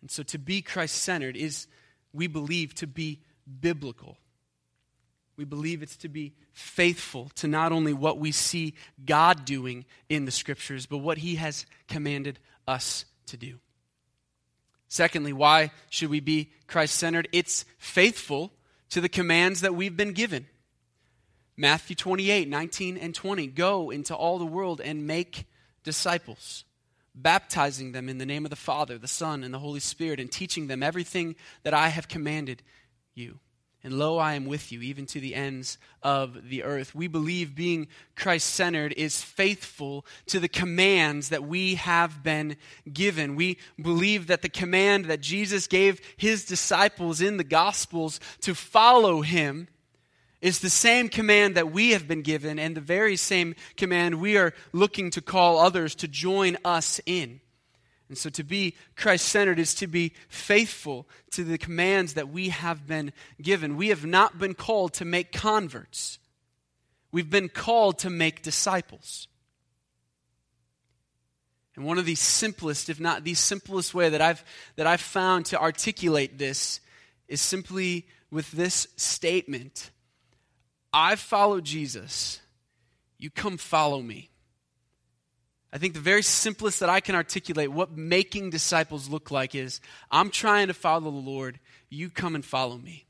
And 0.00 0.10
so 0.10 0.22
to 0.22 0.38
be 0.38 0.62
Christ 0.62 0.94
centered 0.94 1.36
is, 1.36 1.66
we 2.14 2.28
believe, 2.28 2.74
to 2.76 2.86
be 2.86 3.20
biblical. 3.60 4.18
We 5.36 5.44
believe 5.44 5.82
it's 5.82 5.96
to 5.98 6.08
be 6.08 6.34
faithful 6.52 7.30
to 7.36 7.48
not 7.48 7.72
only 7.72 7.92
what 7.92 8.18
we 8.18 8.30
see 8.30 8.74
God 9.04 9.44
doing 9.44 9.84
in 10.08 10.24
the 10.24 10.30
scriptures, 10.30 10.86
but 10.86 10.98
what 10.98 11.18
he 11.18 11.36
has 11.36 11.66
commanded 11.88 12.38
us 12.68 13.04
to 13.26 13.36
do. 13.36 13.58
Secondly, 14.86 15.32
why 15.32 15.72
should 15.90 16.10
we 16.10 16.20
be 16.20 16.52
Christ 16.68 16.94
centered? 16.94 17.28
It's 17.32 17.64
faithful 17.78 18.52
to 18.90 19.00
the 19.00 19.08
commands 19.08 19.62
that 19.62 19.74
we've 19.74 19.96
been 19.96 20.12
given. 20.12 20.46
Matthew 21.56 21.96
28, 21.96 22.48
19 22.48 22.96
and 22.96 23.14
20. 23.14 23.48
Go 23.48 23.90
into 23.90 24.14
all 24.14 24.38
the 24.38 24.44
world 24.44 24.80
and 24.80 25.06
make 25.06 25.46
disciples, 25.82 26.64
baptizing 27.12 27.90
them 27.90 28.08
in 28.08 28.18
the 28.18 28.26
name 28.26 28.44
of 28.44 28.50
the 28.50 28.56
Father, 28.56 28.98
the 28.98 29.08
Son, 29.08 29.42
and 29.42 29.52
the 29.52 29.58
Holy 29.58 29.80
Spirit, 29.80 30.20
and 30.20 30.30
teaching 30.30 30.68
them 30.68 30.82
everything 30.82 31.34
that 31.64 31.74
I 31.74 31.88
have 31.88 32.06
commanded 32.06 32.62
you. 33.14 33.38
And 33.84 33.98
lo, 33.98 34.16
I 34.16 34.32
am 34.32 34.46
with 34.46 34.72
you, 34.72 34.80
even 34.80 35.04
to 35.06 35.20
the 35.20 35.34
ends 35.34 35.76
of 36.02 36.48
the 36.48 36.62
earth. 36.62 36.94
We 36.94 37.06
believe 37.06 37.54
being 37.54 37.88
Christ 38.16 38.46
centered 38.46 38.94
is 38.94 39.20
faithful 39.20 40.06
to 40.28 40.40
the 40.40 40.48
commands 40.48 41.28
that 41.28 41.44
we 41.44 41.74
have 41.74 42.22
been 42.22 42.56
given. 42.90 43.36
We 43.36 43.58
believe 43.78 44.28
that 44.28 44.40
the 44.40 44.48
command 44.48 45.04
that 45.06 45.20
Jesus 45.20 45.66
gave 45.66 46.00
his 46.16 46.46
disciples 46.46 47.20
in 47.20 47.36
the 47.36 47.44
Gospels 47.44 48.20
to 48.40 48.54
follow 48.54 49.20
him 49.20 49.68
is 50.40 50.60
the 50.60 50.70
same 50.70 51.10
command 51.10 51.54
that 51.56 51.70
we 51.70 51.90
have 51.90 52.08
been 52.08 52.22
given 52.22 52.58
and 52.58 52.74
the 52.74 52.80
very 52.80 53.16
same 53.16 53.54
command 53.76 54.14
we 54.14 54.38
are 54.38 54.54
looking 54.72 55.10
to 55.10 55.20
call 55.20 55.58
others 55.58 55.94
to 55.96 56.08
join 56.08 56.56
us 56.64 57.02
in. 57.04 57.40
And 58.08 58.18
so 58.18 58.30
to 58.30 58.44
be 58.44 58.76
Christ 58.96 59.26
centered 59.26 59.58
is 59.58 59.74
to 59.76 59.86
be 59.86 60.12
faithful 60.28 61.08
to 61.32 61.42
the 61.42 61.58
commands 61.58 62.14
that 62.14 62.28
we 62.28 62.50
have 62.50 62.86
been 62.86 63.12
given. 63.40 63.76
We 63.76 63.88
have 63.88 64.04
not 64.04 64.38
been 64.38 64.54
called 64.54 64.92
to 64.94 65.04
make 65.04 65.32
converts, 65.32 66.18
we've 67.12 67.30
been 67.30 67.48
called 67.48 67.98
to 68.00 68.10
make 68.10 68.42
disciples. 68.42 69.28
And 71.76 71.84
one 71.84 71.98
of 71.98 72.04
the 72.04 72.14
simplest, 72.14 72.88
if 72.88 73.00
not 73.00 73.24
the 73.24 73.34
simplest 73.34 73.94
way 73.94 74.08
that 74.08 74.20
I've, 74.20 74.44
that 74.76 74.86
I've 74.86 75.00
found 75.00 75.46
to 75.46 75.60
articulate 75.60 76.38
this 76.38 76.80
is 77.26 77.40
simply 77.40 78.06
with 78.30 78.50
this 78.52 78.86
statement 78.96 79.90
I 80.92 81.16
follow 81.16 81.60
Jesus. 81.60 82.40
You 83.18 83.28
come 83.28 83.56
follow 83.56 84.00
me. 84.00 84.30
I 85.74 85.78
think 85.78 85.94
the 85.94 86.00
very 86.00 86.22
simplest 86.22 86.78
that 86.80 86.88
I 86.88 87.00
can 87.00 87.16
articulate 87.16 87.72
what 87.72 87.96
making 87.96 88.50
disciples 88.50 89.08
look 89.08 89.32
like 89.32 89.56
is 89.56 89.80
I'm 90.08 90.30
trying 90.30 90.68
to 90.68 90.74
follow 90.74 91.10
the 91.10 91.16
Lord. 91.16 91.58
You 91.90 92.10
come 92.10 92.36
and 92.36 92.44
follow 92.44 92.78
me. 92.78 93.06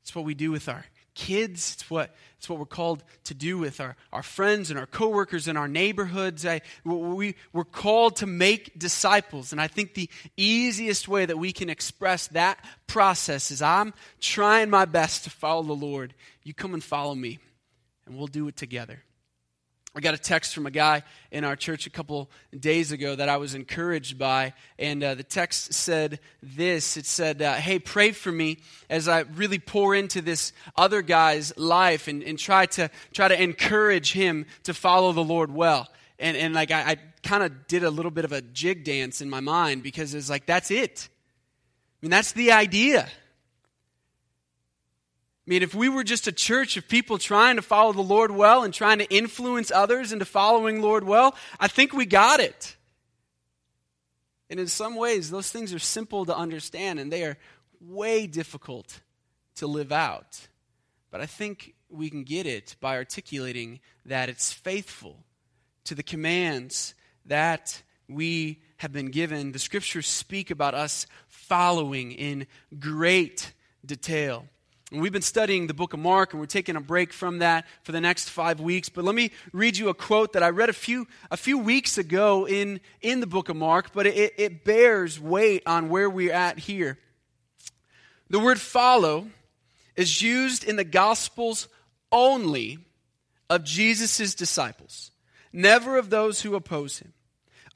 It's 0.00 0.14
what 0.14 0.24
we 0.24 0.32
do 0.32 0.50
with 0.50 0.70
our 0.70 0.86
kids. 1.14 1.74
It's 1.74 1.90
what, 1.90 2.14
it's 2.38 2.48
what 2.48 2.58
we're 2.58 2.64
called 2.64 3.04
to 3.24 3.34
do 3.34 3.58
with 3.58 3.78
our, 3.78 3.94
our 4.10 4.22
friends 4.22 4.70
and 4.70 4.78
our 4.80 4.86
coworkers 4.86 5.48
and 5.48 5.58
our 5.58 5.68
neighborhoods. 5.68 6.46
I, 6.46 6.62
we, 6.82 7.34
we're 7.52 7.64
called 7.64 8.16
to 8.16 8.26
make 8.26 8.78
disciples. 8.78 9.52
And 9.52 9.60
I 9.60 9.66
think 9.66 9.92
the 9.92 10.08
easiest 10.38 11.08
way 11.08 11.26
that 11.26 11.36
we 11.36 11.52
can 11.52 11.68
express 11.68 12.28
that 12.28 12.64
process 12.86 13.50
is 13.50 13.60
I'm 13.60 13.92
trying 14.18 14.70
my 14.70 14.86
best 14.86 15.24
to 15.24 15.30
follow 15.30 15.62
the 15.62 15.74
Lord. 15.74 16.14
You 16.42 16.54
come 16.54 16.72
and 16.72 16.82
follow 16.82 17.14
me, 17.14 17.38
and 18.06 18.16
we'll 18.16 18.28
do 18.28 18.48
it 18.48 18.56
together. 18.56 19.02
I 19.92 19.98
got 19.98 20.14
a 20.14 20.18
text 20.18 20.54
from 20.54 20.66
a 20.66 20.70
guy 20.70 21.02
in 21.32 21.42
our 21.42 21.56
church 21.56 21.88
a 21.88 21.90
couple 21.90 22.30
days 22.56 22.92
ago 22.92 23.16
that 23.16 23.28
I 23.28 23.38
was 23.38 23.54
encouraged 23.56 24.18
by. 24.18 24.54
And 24.78 25.02
uh, 25.02 25.16
the 25.16 25.24
text 25.24 25.72
said 25.72 26.20
this 26.40 26.96
It 26.96 27.06
said, 27.06 27.42
uh, 27.42 27.54
Hey, 27.54 27.80
pray 27.80 28.12
for 28.12 28.30
me 28.30 28.58
as 28.88 29.08
I 29.08 29.20
really 29.20 29.58
pour 29.58 29.96
into 29.96 30.20
this 30.22 30.52
other 30.76 31.02
guy's 31.02 31.56
life 31.58 32.06
and, 32.06 32.22
and 32.22 32.38
try, 32.38 32.66
to, 32.66 32.88
try 33.12 33.26
to 33.26 33.42
encourage 33.42 34.12
him 34.12 34.46
to 34.62 34.74
follow 34.74 35.12
the 35.12 35.24
Lord 35.24 35.52
well. 35.52 35.88
And, 36.20 36.36
and 36.36 36.54
like, 36.54 36.70
I, 36.70 36.92
I 36.92 36.96
kind 37.24 37.42
of 37.42 37.66
did 37.66 37.82
a 37.82 37.90
little 37.90 38.12
bit 38.12 38.24
of 38.24 38.30
a 38.30 38.42
jig 38.42 38.84
dance 38.84 39.20
in 39.20 39.28
my 39.28 39.40
mind 39.40 39.82
because 39.82 40.14
it's 40.14 40.30
like, 40.30 40.46
that's 40.46 40.70
it. 40.70 41.08
I 42.00 42.06
mean, 42.06 42.10
that's 42.10 42.32
the 42.32 42.52
idea. 42.52 43.08
I 45.50 45.52
mean, 45.52 45.64
if 45.64 45.74
we 45.74 45.88
were 45.88 46.04
just 46.04 46.28
a 46.28 46.32
church 46.32 46.76
of 46.76 46.86
people 46.86 47.18
trying 47.18 47.56
to 47.56 47.62
follow 47.62 47.92
the 47.92 48.02
Lord 48.02 48.30
well 48.30 48.62
and 48.62 48.72
trying 48.72 48.98
to 48.98 49.12
influence 49.12 49.72
others 49.72 50.12
into 50.12 50.24
following 50.24 50.80
Lord 50.80 51.02
well, 51.02 51.34
I 51.58 51.66
think 51.66 51.92
we 51.92 52.06
got 52.06 52.38
it. 52.38 52.76
And 54.48 54.60
in 54.60 54.68
some 54.68 54.94
ways, 54.94 55.28
those 55.28 55.50
things 55.50 55.74
are 55.74 55.80
simple 55.80 56.24
to 56.24 56.36
understand 56.36 57.00
and 57.00 57.12
they 57.12 57.24
are 57.24 57.36
way 57.80 58.28
difficult 58.28 59.00
to 59.56 59.66
live 59.66 59.90
out. 59.90 60.38
But 61.10 61.20
I 61.20 61.26
think 61.26 61.74
we 61.88 62.10
can 62.10 62.22
get 62.22 62.46
it 62.46 62.76
by 62.80 62.94
articulating 62.94 63.80
that 64.06 64.28
it's 64.28 64.52
faithful 64.52 65.16
to 65.82 65.96
the 65.96 66.04
commands 66.04 66.94
that 67.26 67.82
we 68.08 68.62
have 68.76 68.92
been 68.92 69.10
given. 69.10 69.50
The 69.50 69.58
scriptures 69.58 70.06
speak 70.06 70.52
about 70.52 70.74
us 70.74 71.08
following 71.26 72.12
in 72.12 72.46
great 72.78 73.52
detail. 73.84 74.46
And 74.90 75.00
we've 75.00 75.12
been 75.12 75.22
studying 75.22 75.68
the 75.68 75.74
book 75.74 75.92
of 75.92 76.00
Mark, 76.00 76.32
and 76.32 76.40
we're 76.40 76.46
taking 76.46 76.74
a 76.74 76.80
break 76.80 77.12
from 77.12 77.38
that 77.38 77.64
for 77.84 77.92
the 77.92 78.00
next 78.00 78.28
five 78.28 78.60
weeks. 78.60 78.88
But 78.88 79.04
let 79.04 79.14
me 79.14 79.30
read 79.52 79.76
you 79.76 79.88
a 79.88 79.94
quote 79.94 80.32
that 80.32 80.42
I 80.42 80.50
read 80.50 80.68
a 80.68 80.72
few, 80.72 81.06
a 81.30 81.36
few 81.36 81.58
weeks 81.58 81.96
ago 81.96 82.46
in, 82.46 82.80
in 83.00 83.20
the 83.20 83.26
book 83.26 83.48
of 83.48 83.56
Mark, 83.56 83.92
but 83.92 84.06
it, 84.06 84.34
it 84.36 84.64
bears 84.64 85.20
weight 85.20 85.62
on 85.64 85.90
where 85.90 86.10
we're 86.10 86.32
at 86.32 86.58
here. 86.58 86.98
The 88.30 88.40
word 88.40 88.60
follow 88.60 89.28
is 89.94 90.22
used 90.22 90.64
in 90.64 90.74
the 90.76 90.84
Gospels 90.84 91.68
only 92.10 92.78
of 93.48 93.64
Jesus' 93.64 94.34
disciples, 94.34 95.12
never 95.52 95.98
of 95.98 96.10
those 96.10 96.42
who 96.42 96.56
oppose 96.56 96.98
him 96.98 97.12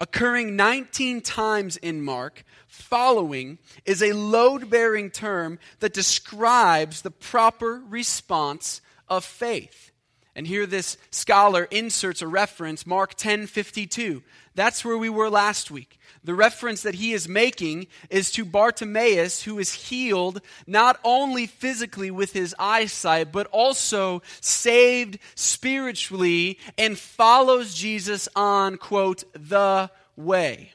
occurring 0.01 0.57
19 0.57 1.21
times 1.21 1.77
in 1.77 2.03
Mark, 2.03 2.45
following 2.75 3.59
is 3.85 4.03
a 4.03 4.13
load 4.13 4.69
bearing 4.69 5.11
term 5.11 5.59
that 5.81 5.95
describes 5.95 7.03
the 7.03 7.11
proper 7.11 7.83
response 7.89 8.81
of 9.09 9.25
faith. 9.25 9.93
And 10.37 10.47
here 10.47 10.67
this 10.67 10.97
scholar 11.11 11.65
inserts 11.71 12.21
a 12.21 12.27
reference, 12.27 12.87
Mark 12.87 13.15
10 13.15 13.47
52. 13.47 14.23
That's 14.57 14.85
where 14.85 14.99
we 14.99 15.09
were 15.09 15.31
last 15.31 15.71
week. 15.71 15.99
The 16.25 16.35
reference 16.35 16.83
that 16.83 16.95
he 16.95 17.13
is 17.13 17.29
making 17.29 17.87
is 18.09 18.31
to 18.33 18.45
Bartimaeus, 18.45 19.43
who 19.43 19.59
is 19.59 19.73
healed 19.73 20.41
not 20.67 20.99
only 21.05 21.47
physically 21.47 22.11
with 22.11 22.33
his 22.33 22.55
eyesight, 22.59 23.31
but 23.31 23.47
also 23.49 24.23
saved 24.41 25.19
spiritually 25.35 26.59
and 26.79 26.99
follows 26.99 27.75
Jesus 27.75 28.29
on, 28.35 28.79
quote, 28.79 29.25
the 29.35 29.91
way. 30.17 30.74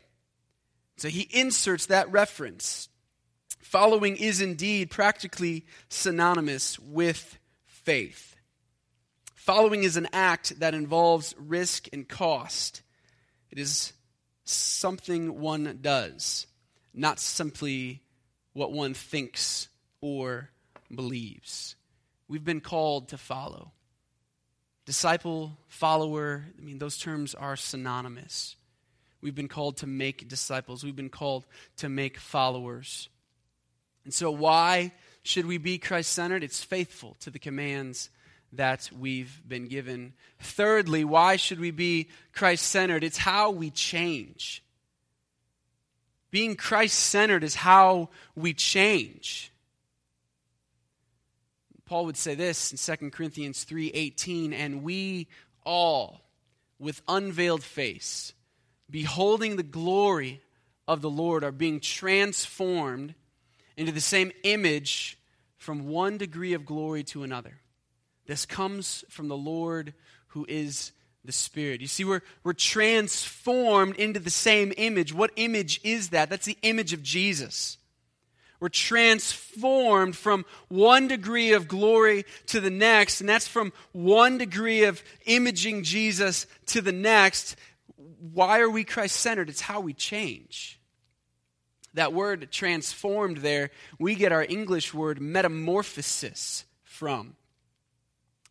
So 0.99 1.07
he 1.07 1.27
inserts 1.31 1.88
that 1.88 2.12
reference. 2.12 2.89
Following 3.59 4.17
is 4.17 4.41
indeed 4.41 4.89
practically 4.89 5.65
synonymous 5.89 6.77
with 6.79 7.38
faith. 7.65 8.35
Following 9.35 9.83
is 9.83 9.97
an 9.97 10.07
act 10.13 10.59
that 10.59 10.73
involves 10.73 11.33
risk 11.38 11.88
and 11.93 12.07
cost. 12.07 12.81
It 13.49 13.59
is 13.59 13.93
something 14.43 15.39
one 15.39 15.79
does, 15.81 16.47
not 16.93 17.19
simply 17.19 18.01
what 18.53 18.71
one 18.71 18.93
thinks 18.93 19.69
or 20.01 20.49
believes. 20.93 21.75
We've 22.27 22.43
been 22.43 22.62
called 22.62 23.09
to 23.09 23.17
follow. 23.17 23.71
Disciple, 24.85 25.57
follower, 25.67 26.45
I 26.57 26.62
mean, 26.62 26.79
those 26.79 26.97
terms 26.97 27.35
are 27.35 27.55
synonymous. 27.55 28.55
We've 29.21 29.36
been 29.36 29.47
called 29.47 29.77
to 29.77 29.88
make 29.88 30.27
disciples, 30.27 30.84
we've 30.84 30.95
been 30.95 31.10
called 31.10 31.45
to 31.77 31.89
make 31.89 32.17
followers. 32.17 33.10
And 34.05 34.13
so, 34.13 34.32
why 34.32 34.93
should 35.23 35.45
we 35.45 35.58
be 35.58 35.77
Christ 35.77 36.12
centered? 36.12 36.43
It's 36.43 36.63
faithful 36.63 37.17
to 37.19 37.29
the 37.29 37.39
commands 37.39 38.10
that 38.53 38.89
we've 38.97 39.41
been 39.47 39.67
given. 39.67 40.13
Thirdly, 40.39 41.03
why 41.03 41.36
should 41.36 41.60
we 41.60 41.71
be 41.71 42.10
Christ 42.34 42.65
centered? 42.65 43.03
It's 43.03 43.17
how 43.17 43.51
we 43.51 43.69
change. 43.69 44.63
Being 46.32 46.55
Christ 46.55 46.97
centered 46.97 47.43
is 47.43 47.55
how 47.55 48.10
we 48.36 48.53
change. 48.53 49.51
Paul 51.86 52.05
would 52.05 52.17
say 52.17 52.36
this 52.36 52.71
in 52.71 52.77
2 52.77 53.12
Corinthians 53.12 53.63
3:18, 53.63 54.53
and 54.53 54.84
we 54.84 55.27
all 55.63 56.21
with 56.77 57.01
unveiled 57.08 57.63
face 57.63 58.34
beholding 58.89 59.56
the 59.56 59.63
glory 59.63 60.41
of 60.88 61.02
the 61.02 61.10
Lord, 61.10 61.43
are 61.43 61.52
being 61.52 61.80
transformed 61.80 63.13
into 63.78 63.91
the 63.91 64.02
same 64.02 64.32
image 64.43 65.17
from 65.58 65.88
one 65.88 66.17
degree 66.17 66.54
of 66.54 66.65
glory 66.65 67.04
to 67.04 67.23
another. 67.23 67.60
This 68.25 68.45
comes 68.45 69.04
from 69.10 69.28
the 69.28 69.38
Lord 69.38 69.93
who 70.30 70.45
is 70.49 70.91
the 71.25 71.32
Spirit. 71.32 71.82
You 71.82 71.88
see, 71.88 72.04
we're, 72.04 72.21
we're 72.43 72.54
transformed 72.54 73.95
into 73.97 74.19
the 74.19 74.30
same 74.30 74.73
image. 74.78 75.13
What 75.13 75.32
image 75.36 75.80
is 75.84 76.10
that? 76.10 76.30
That's 76.30 76.45
the 76.45 76.58
image 76.63 76.93
of 76.93 77.04
Jesus. 77.04 77.78
We're 78.60 78.69
transformed 78.69 80.17
from 80.17 80.45
one 80.67 81.08
degree 81.08 81.54
of 81.54 81.67
glory 81.67 82.25
to 82.47 82.60
the 82.60 82.69
next, 82.69 83.21
and 83.21 83.30
that's 83.30 83.47
from 83.47 83.71
one 83.93 84.38
degree 84.38 84.84
of 84.84 85.02
imaging 85.25 85.84
Jesus 85.84 86.45
to 86.67 86.82
the 86.82 86.91
next 86.91 87.56
why 88.33 88.59
are 88.59 88.69
we 88.69 88.83
Christ 88.83 89.17
centered? 89.17 89.49
It's 89.49 89.62
how 89.62 89.81
we 89.81 89.93
change. 89.93 90.79
That 91.95 92.13
word 92.13 92.51
transformed 92.51 93.38
there, 93.38 93.71
we 93.99 94.15
get 94.15 94.31
our 94.31 94.45
English 94.47 94.93
word 94.93 95.19
metamorphosis 95.19 96.65
from. 96.83 97.35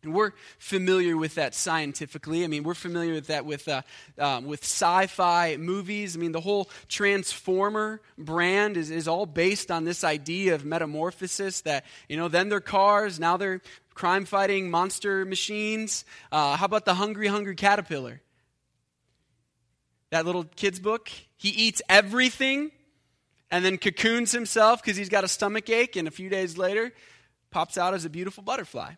And 0.01 0.13
we're 0.13 0.31
familiar 0.59 1.17
with 1.17 1.35
that 1.35 1.53
scientifically. 1.53 2.45
I 2.45 2.47
mean, 2.47 2.63
we're 2.63 2.73
familiar 2.73 3.13
with 3.13 3.27
that 3.27 3.45
with, 3.45 3.67
uh, 3.67 3.81
um, 4.17 4.45
with 4.45 4.63
sci 4.63 5.07
fi 5.07 5.57
movies. 5.57 6.15
I 6.15 6.19
mean, 6.19 6.31
the 6.31 6.39
whole 6.39 6.69
Transformer 6.87 8.01
brand 8.17 8.77
is, 8.77 8.91
is 8.91 9.09
all 9.09 9.25
based 9.25 9.71
on 9.71 9.83
this 9.83 10.05
idea 10.05 10.55
of 10.55 10.63
metamorphosis 10.63 11.61
that, 11.61 11.85
you 12.07 12.15
know, 12.15 12.29
then 12.29 12.47
they're 12.47 12.61
cars, 12.61 13.19
now 13.19 13.35
they're 13.35 13.61
crime 13.93 14.23
fighting 14.23 14.69
monster 14.69 15.25
machines. 15.25 16.05
Uh, 16.31 16.55
how 16.55 16.65
about 16.65 16.85
the 16.85 16.93
Hungry 16.93 17.27
Hungry 17.27 17.55
Caterpillar? 17.55 18.21
That 20.11 20.25
little 20.25 20.43
kid's 20.43 20.79
book. 20.79 21.09
He 21.37 21.49
eats 21.49 21.81
everything 21.89 22.71
and 23.51 23.63
then 23.65 23.77
cocoons 23.77 24.31
himself 24.31 24.81
because 24.81 24.97
he's 24.97 25.09
got 25.09 25.23
a 25.23 25.27
stomach 25.27 25.69
ache, 25.69 25.95
and 25.95 26.07
a 26.07 26.11
few 26.11 26.29
days 26.29 26.57
later 26.57 26.93
pops 27.51 27.77
out 27.77 27.93
as 27.93 28.05
a 28.05 28.09
beautiful 28.09 28.43
butterfly. 28.43 28.93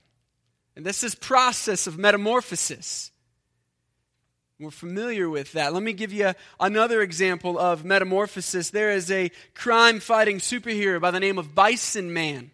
And 0.75 0.85
this 0.85 1.03
is 1.03 1.15
process 1.15 1.87
of 1.87 1.97
metamorphosis. 1.97 3.11
We're 4.59 4.71
familiar 4.71 5.29
with 5.29 5.53
that. 5.53 5.73
Let 5.73 5.81
me 5.81 5.93
give 5.93 6.13
you 6.13 6.33
another 6.59 7.01
example 7.01 7.57
of 7.57 7.83
metamorphosis. 7.83 8.69
There 8.69 8.91
is 8.91 9.09
a 9.09 9.31
crime 9.55 9.99
fighting 9.99 10.37
superhero 10.37 11.01
by 11.01 11.11
the 11.11 11.19
name 11.19 11.39
of 11.39 11.55
Bison 11.55 12.13
Man 12.13 12.51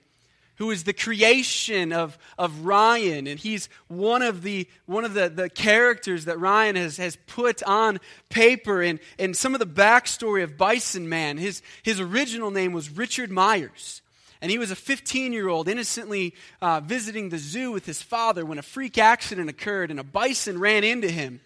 who 0.57 0.71
is 0.71 0.83
the 0.83 0.93
creation 0.93 1.93
of, 1.93 2.17
of 2.37 2.65
Ryan. 2.65 3.27
And 3.27 3.39
he's 3.39 3.69
one 3.87 4.21
of 4.21 4.41
the, 4.41 4.67
one 4.85 5.05
of 5.05 5.13
the, 5.13 5.29
the 5.29 5.49
characters 5.49 6.25
that 6.25 6.39
Ryan 6.39 6.75
has, 6.75 6.97
has 6.97 7.15
put 7.27 7.63
on 7.63 7.99
paper. 8.29 8.81
And, 8.81 8.99
and 9.17 9.35
some 9.35 9.53
of 9.53 9.59
the 9.59 9.67
backstory 9.67 10.43
of 10.43 10.57
Bison 10.57 11.07
Man, 11.07 11.37
his, 11.37 11.61
his 11.83 11.99
original 11.99 12.51
name 12.51 12.73
was 12.73 12.89
Richard 12.89 13.31
Myers. 13.31 14.01
And 14.41 14.51
he 14.51 14.57
was 14.57 14.71
a 14.71 14.75
15 14.75 15.33
year 15.33 15.47
old 15.47 15.67
innocently 15.67 16.35
uh, 16.61 16.79
visiting 16.79 17.29
the 17.29 17.39
zoo 17.39 17.71
with 17.71 17.85
his 17.85 18.01
father 18.01 18.45
when 18.45 18.59
a 18.59 18.63
freak 18.63 18.97
accident 18.97 19.49
occurred 19.49 19.91
and 19.91 19.99
a 19.99 20.03
bison 20.03 20.59
ran 20.59 20.83
into 20.83 21.09
him 21.09 21.39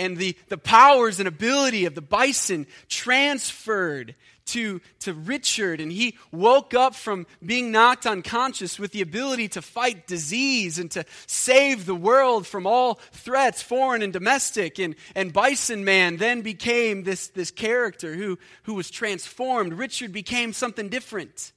and 0.00 0.16
the, 0.16 0.34
the 0.48 0.58
powers 0.58 1.20
and 1.20 1.28
ability 1.28 1.84
of 1.84 1.94
the 1.94 2.00
bison 2.00 2.66
transferred 2.88 4.16
to, 4.46 4.80
to 5.00 5.12
Richard, 5.12 5.80
and 5.80 5.92
he 5.92 6.16
woke 6.32 6.74
up 6.74 6.96
from 6.96 7.26
being 7.44 7.70
knocked 7.70 8.06
unconscious 8.06 8.78
with 8.78 8.90
the 8.90 9.02
ability 9.02 9.48
to 9.48 9.62
fight 9.62 10.06
disease 10.08 10.78
and 10.78 10.90
to 10.92 11.04
save 11.26 11.86
the 11.86 11.94
world 11.94 12.46
from 12.46 12.66
all 12.66 12.94
threats, 13.12 13.62
foreign 13.62 14.02
and 14.02 14.12
domestic. 14.12 14.80
And, 14.80 14.96
and 15.14 15.32
Bison 15.32 15.84
Man 15.84 16.16
then 16.16 16.40
became 16.40 17.04
this, 17.04 17.28
this 17.28 17.50
character 17.50 18.14
who, 18.14 18.38
who 18.64 18.74
was 18.74 18.90
transformed. 18.90 19.74
Richard 19.74 20.12
became 20.12 20.52
something 20.52 20.88
different. 20.88 21.52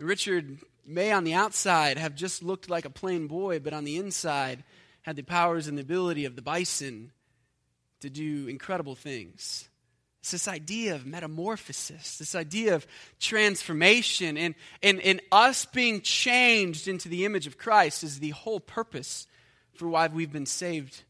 Richard 0.00 0.58
may, 0.86 1.12
on 1.12 1.24
the 1.24 1.34
outside, 1.34 1.98
have 1.98 2.14
just 2.14 2.42
looked 2.42 2.70
like 2.70 2.84
a 2.86 2.90
plain 2.90 3.26
boy, 3.26 3.60
but 3.60 3.74
on 3.74 3.84
the 3.84 3.98
inside, 3.98 4.64
had 5.08 5.16
the 5.16 5.22
powers 5.22 5.68
and 5.68 5.78
the 5.78 5.82
ability 5.82 6.26
of 6.26 6.36
the 6.36 6.42
bison 6.42 7.10
to 8.00 8.10
do 8.10 8.46
incredible 8.46 8.94
things. 8.94 9.66
It's 10.20 10.32
this 10.32 10.46
idea 10.46 10.96
of 10.96 11.06
metamorphosis, 11.06 12.18
this 12.18 12.34
idea 12.34 12.74
of 12.74 12.86
transformation, 13.18 14.36
and, 14.36 14.54
and, 14.82 15.00
and 15.00 15.22
us 15.32 15.64
being 15.64 16.02
changed 16.02 16.88
into 16.88 17.08
the 17.08 17.24
image 17.24 17.46
of 17.46 17.56
Christ 17.56 18.04
is 18.04 18.20
the 18.20 18.30
whole 18.30 18.60
purpose 18.60 19.26
for 19.76 19.88
why 19.88 20.08
we've 20.08 20.30
been 20.30 20.44
saved 20.44 21.04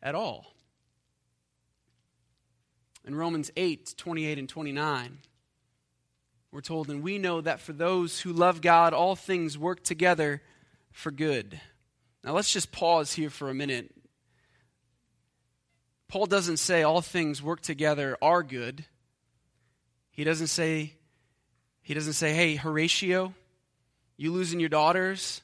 at 0.00 0.14
all. 0.14 0.54
In 3.04 3.16
Romans 3.16 3.50
8 3.56 3.94
28 3.96 4.38
and 4.38 4.48
29, 4.48 5.18
we're 6.52 6.60
told, 6.60 6.90
and 6.90 7.02
we 7.02 7.18
know 7.18 7.40
that 7.40 7.58
for 7.58 7.72
those 7.72 8.20
who 8.20 8.32
love 8.32 8.60
God, 8.60 8.92
all 8.92 9.16
things 9.16 9.58
work 9.58 9.82
together 9.82 10.42
for 10.92 11.10
good. 11.10 11.60
Now 12.24 12.32
let's 12.32 12.52
just 12.52 12.72
pause 12.72 13.12
here 13.12 13.30
for 13.30 13.50
a 13.50 13.54
minute 13.54 13.92
Paul 16.12 16.26
doesn't 16.26 16.58
say 16.58 16.82
all 16.82 17.00
things 17.00 17.42
work 17.42 17.62
together 17.62 18.18
are 18.20 18.42
good. 18.42 18.84
He 20.10 20.24
doesn't 20.24 20.48
say, 20.48 20.92
he 21.80 21.94
doesn't 21.94 22.12
say, 22.12 22.34
hey, 22.34 22.54
Horatio, 22.54 23.32
you 24.18 24.30
losing 24.30 24.60
your 24.60 24.68
daughters? 24.68 25.40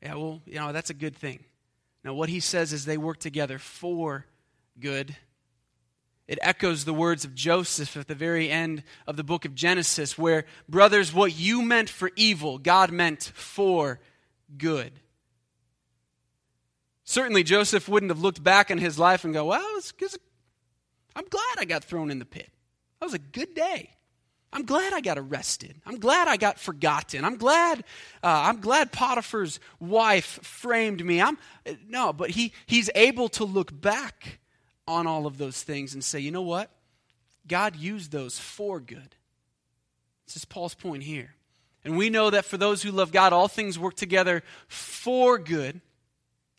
Yeah, 0.00 0.14
well, 0.14 0.40
you 0.46 0.54
know, 0.54 0.72
that's 0.72 0.88
a 0.88 0.94
good 0.94 1.14
thing. 1.14 1.44
Now, 2.02 2.14
what 2.14 2.30
he 2.30 2.40
says 2.40 2.72
is 2.72 2.86
they 2.86 2.96
work 2.96 3.18
together 3.18 3.58
for 3.58 4.24
good. 4.80 5.14
It 6.26 6.38
echoes 6.40 6.86
the 6.86 6.94
words 6.94 7.26
of 7.26 7.34
Joseph 7.34 7.94
at 7.94 8.08
the 8.08 8.14
very 8.14 8.50
end 8.50 8.84
of 9.06 9.18
the 9.18 9.24
book 9.24 9.44
of 9.44 9.54
Genesis, 9.54 10.16
where, 10.16 10.46
brothers, 10.66 11.12
what 11.12 11.38
you 11.38 11.60
meant 11.60 11.90
for 11.90 12.10
evil, 12.16 12.56
God 12.56 12.90
meant 12.90 13.32
for 13.34 14.00
good. 14.56 14.92
Certainly, 17.08 17.44
Joseph 17.44 17.88
wouldn't 17.88 18.10
have 18.10 18.20
looked 18.20 18.44
back 18.44 18.70
on 18.70 18.76
his 18.76 18.98
life 18.98 19.24
and 19.24 19.32
go, 19.32 19.46
Well, 19.46 19.66
it's, 19.78 19.94
it's, 19.98 20.18
I'm 21.16 21.24
glad 21.24 21.54
I 21.56 21.64
got 21.64 21.82
thrown 21.82 22.10
in 22.10 22.18
the 22.18 22.26
pit. 22.26 22.50
That 23.00 23.06
was 23.06 23.14
a 23.14 23.18
good 23.18 23.54
day. 23.54 23.88
I'm 24.52 24.66
glad 24.66 24.92
I 24.92 25.00
got 25.00 25.16
arrested. 25.16 25.80
I'm 25.86 26.00
glad 26.00 26.28
I 26.28 26.36
got 26.36 26.58
forgotten. 26.58 27.24
I'm 27.24 27.38
glad 27.38 27.78
uh, 28.22 28.50
I'm 28.50 28.60
glad 28.60 28.92
Potiphar's 28.92 29.58
wife 29.80 30.38
framed 30.42 31.02
me. 31.02 31.22
I'm 31.22 31.38
no, 31.88 32.12
but 32.12 32.28
he 32.28 32.52
he's 32.66 32.90
able 32.94 33.30
to 33.30 33.46
look 33.46 33.70
back 33.80 34.40
on 34.86 35.06
all 35.06 35.24
of 35.24 35.38
those 35.38 35.62
things 35.62 35.94
and 35.94 36.04
say, 36.04 36.20
you 36.20 36.30
know 36.30 36.42
what? 36.42 36.70
God 37.46 37.74
used 37.74 38.12
those 38.12 38.38
for 38.38 38.80
good. 38.80 39.16
This 40.26 40.36
is 40.36 40.44
Paul's 40.44 40.74
point 40.74 41.04
here. 41.04 41.36
And 41.86 41.96
we 41.96 42.10
know 42.10 42.28
that 42.28 42.44
for 42.44 42.58
those 42.58 42.82
who 42.82 42.90
love 42.90 43.12
God, 43.12 43.32
all 43.32 43.48
things 43.48 43.78
work 43.78 43.94
together 43.94 44.42
for 44.66 45.38
good 45.38 45.80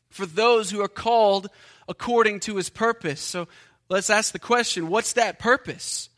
for 0.10 0.26
those 0.26 0.70
who 0.70 0.82
are 0.82 0.88
called 0.88 1.48
according 1.88 2.40
to 2.42 2.56
his 2.56 2.70
purpose. 2.70 3.20
So 3.20 3.48
let's 3.90 4.10
ask 4.10 4.32
the 4.32 4.40
question 4.40 4.90
what's 4.90 5.14
that 5.14 5.40
purpose? 5.40 6.10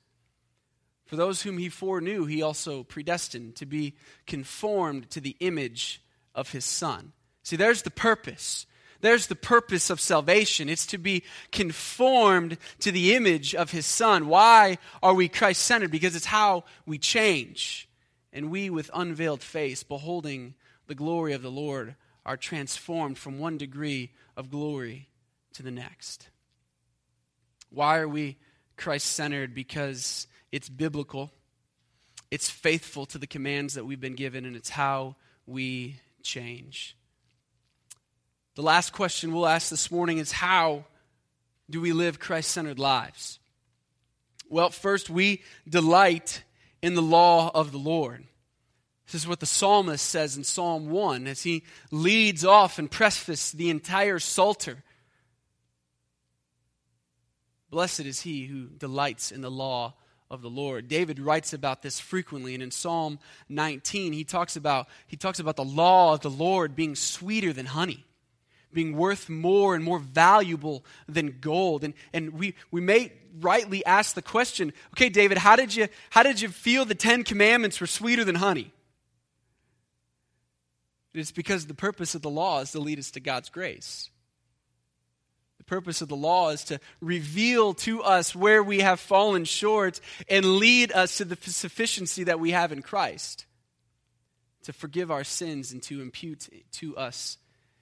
For 1.06 1.18
those 1.18 1.42
whom 1.42 1.58
he 1.58 1.68
foreknew, 1.68 2.26
he 2.26 2.42
also 2.42 2.84
predestined 2.84 3.58
to 3.58 3.66
be 3.66 3.96
conformed 4.26 5.10
to 5.10 5.20
the 5.20 5.36
image 5.42 6.02
of 6.34 6.52
his 6.52 6.64
son. 6.64 7.12
See, 7.44 7.58
there's 7.58 7.82
the 7.82 7.92
purpose. 7.92 8.66
There's 9.02 9.28
the 9.28 9.36
purpose 9.36 9.90
of 9.90 10.00
salvation. 10.00 10.70
It's 10.70 10.86
to 10.88 10.98
be 10.98 11.24
conformed 11.52 12.58
to 12.80 12.92
the 12.92 13.16
image 13.16 13.56
of 13.56 13.72
his 13.72 13.86
son. 13.86 14.28
Why 14.28 14.78
are 15.04 15.14
we 15.14 15.28
Christ 15.28 15.64
centered? 15.64 15.92
Because 15.92 16.16
it's 16.16 16.26
how 16.26 16.64
we 16.86 16.98
change. 16.98 17.90
And 18.32 18.50
we, 18.50 18.70
with 18.70 18.90
unveiled 18.94 19.44
face, 19.44 19.84
beholding 19.84 20.54
the 20.88 20.96
glory 20.96 21.34
of 21.34 21.42
the 21.42 21.52
Lord, 21.52 21.96
are 22.26 22.38
transformed 22.38 23.18
from 23.18 23.40
one 23.40 23.58
degree 23.58 24.12
of 24.38 24.50
glory 24.50 25.10
to 25.54 25.64
the 25.64 25.72
next. 25.72 26.30
Why 27.70 28.00
are 28.00 28.08
we 28.08 28.38
Christ 28.78 29.08
centered? 29.08 29.54
Because 29.54 30.28
it's 30.52 30.70
biblical, 30.70 31.32
it's 32.30 32.50
faithful 32.50 33.06
to 33.08 33.18
the 33.18 33.28
commands 33.28 33.74
that 33.74 33.86
we've 33.86 34.00
been 34.00 34.16
given, 34.16 34.46
and 34.46 34.56
it's 34.56 34.70
how 34.70 35.16
we 35.46 35.98
change. 36.24 36.96
The 38.56 38.62
last 38.62 38.92
question 38.92 39.34
we'll 39.34 39.48
ask 39.48 39.70
this 39.70 39.90
morning 39.90 40.18
is 40.18 40.32
how 40.32 40.86
do 41.70 41.80
we 41.80 41.94
live 41.94 42.20
Christ 42.20 42.52
centered 42.52 42.80
lives? 42.80 43.40
Well, 44.50 44.70
first, 44.70 45.10
we 45.10 45.42
delight 45.68 46.44
in 46.82 46.96
the 46.96 47.02
law 47.02 47.50
of 47.54 47.72
the 47.72 47.78
Lord. 47.78 48.26
This 49.12 49.24
is 49.24 49.28
what 49.28 49.42
the 49.42 49.46
psalmist 49.46 50.06
says 50.06 50.38
in 50.38 50.46
Psalm 50.46 50.90
1 50.90 51.28
as 51.28 51.44
he 51.44 51.64
leads 51.92 52.46
off 52.46 52.80
and 52.80 52.90
prefaces 52.90 53.52
the 53.52 53.70
entire 53.70 54.20
Psalter. 54.20 54.84
Blessed 57.70 58.02
is 58.02 58.22
he 58.22 58.46
who 58.46 58.68
delights 58.68 59.34
in 59.34 59.42
the 59.42 59.52
law 59.52 59.96
of 60.30 60.42
the 60.42 60.50
Lord. 60.50 60.88
David 60.88 61.20
writes 61.20 61.52
about 61.52 61.82
this 61.82 62.00
frequently, 62.00 62.54
and 62.54 62.64
in 62.64 62.72
Psalm 62.72 63.20
19, 63.50 64.14
he 64.14 64.24
talks 64.24 64.56
about, 64.56 64.88
he 65.08 65.18
talks 65.18 65.40
about 65.40 65.58
the 65.58 65.66
law 65.66 66.14
of 66.14 66.22
the 66.22 66.30
Lord 66.30 66.74
being 66.74 66.96
sweeter 66.96 67.52
than 67.52 67.66
honey, 67.66 68.06
being 68.74 68.96
worth 68.96 69.30
more 69.30 69.76
and 69.76 69.84
more 69.84 70.00
valuable 70.00 70.86
than 71.10 71.40
gold. 71.42 71.84
And, 71.84 71.96
and 72.14 72.40
we, 72.40 72.56
we 72.72 72.80
may 72.80 73.12
rightly 73.42 73.86
ask 73.86 74.16
the 74.16 74.22
question 74.22 74.72
okay, 74.94 75.10
David, 75.10 75.38
how 75.38 75.58
did, 75.58 75.76
you, 75.76 75.90
how 76.12 76.24
did 76.24 76.40
you 76.40 76.48
feel 76.48 76.86
the 76.86 76.96
Ten 76.96 77.26
Commandments 77.26 77.82
were 77.82 77.88
sweeter 77.88 78.24
than 78.24 78.36
honey? 78.36 78.72
It's 81.14 81.32
because 81.32 81.66
the 81.66 81.74
purpose 81.74 82.16
of 82.16 82.22
the 82.22 82.30
law 82.30 82.62
is 82.62 82.72
to 82.72 82.80
lead 82.80 83.00
us 83.00 83.12
to 83.12 83.20
God's 83.20 83.50
grace. 83.50 84.10
The 85.58 85.66
purpose 85.66 86.02
of 86.02 86.08
the 86.08 86.16
law 86.16 86.50
is 86.50 86.64
to 86.66 86.80
reveal 87.02 87.74
to 87.76 88.02
us 88.02 88.36
where 88.36 88.64
we 88.64 88.80
have 88.80 89.00
fallen 89.00 89.46
short 89.46 90.00
and 90.30 90.58
lead 90.58 90.92
us 90.92 91.18
to 91.18 91.26
the 91.26 91.36
sufficiency 91.36 92.24
that 92.26 92.40
we 92.40 92.52
have 92.52 92.72
in 92.72 92.82
Christ, 92.82 93.46
to 94.64 94.74
forgive 94.74 95.12
our 95.12 95.24
sins 95.24 95.72
and 95.72 95.84
to 95.84 96.02
impute 96.02 96.50
to 96.74 96.98
us 96.98 97.38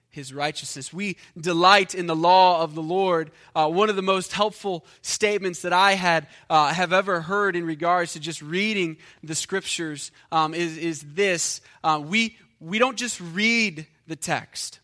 his 0.09 0.33
righteousness. 0.33 0.91
We 0.91 1.17
delight 1.39 1.93
in 1.93 2.07
the 2.07 2.15
law 2.15 2.61
of 2.61 2.73
the 2.73 2.81
Lord. 2.81 3.31
Uh, 3.55 3.69
one 3.69 3.89
of 3.89 3.95
the 3.95 4.01
most 4.01 4.33
helpful 4.33 4.85
statements 5.01 5.61
that 5.61 5.73
I 5.73 5.93
had 5.93 6.27
uh, 6.49 6.73
have 6.73 6.91
ever 6.91 7.21
heard 7.21 7.55
in 7.55 7.65
regards 7.65 8.13
to 8.13 8.19
just 8.19 8.41
reading 8.41 8.97
the 9.23 9.35
scriptures 9.35 10.11
um, 10.31 10.53
is, 10.53 10.77
is 10.77 11.01
this: 11.13 11.61
uh, 11.83 12.01
we 12.03 12.37
we 12.59 12.79
don't 12.79 12.97
just 12.97 13.19
read 13.21 13.87
the 14.07 14.15
text, 14.15 14.79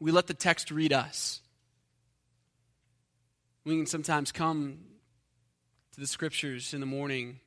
we 0.00 0.10
let 0.10 0.26
the 0.26 0.34
text 0.34 0.70
read 0.70 0.92
us. 0.92 1.40
We 3.64 3.76
can 3.76 3.86
sometimes 3.86 4.30
come 4.30 4.78
to 5.92 6.00
the 6.00 6.06
scriptures 6.06 6.74
in 6.74 6.80
the 6.80 6.86
morning. 6.86 7.40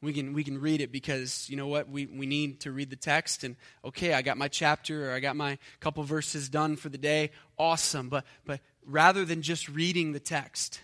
We 0.00 0.12
can, 0.12 0.32
we 0.32 0.44
can 0.44 0.60
read 0.60 0.80
it 0.80 0.92
because, 0.92 1.50
you 1.50 1.56
know 1.56 1.66
what, 1.66 1.88
we, 1.88 2.06
we 2.06 2.26
need 2.26 2.60
to 2.60 2.70
read 2.70 2.90
the 2.90 2.96
text. 2.96 3.42
And 3.42 3.56
okay, 3.84 4.12
I 4.12 4.22
got 4.22 4.36
my 4.36 4.46
chapter 4.46 5.10
or 5.10 5.14
I 5.14 5.18
got 5.18 5.34
my 5.34 5.58
couple 5.80 6.04
verses 6.04 6.48
done 6.48 6.76
for 6.76 6.88
the 6.88 6.98
day. 6.98 7.32
Awesome. 7.58 8.08
But, 8.08 8.24
but 8.44 8.60
rather 8.86 9.24
than 9.24 9.42
just 9.42 9.68
reading 9.68 10.12
the 10.12 10.20
text, 10.20 10.80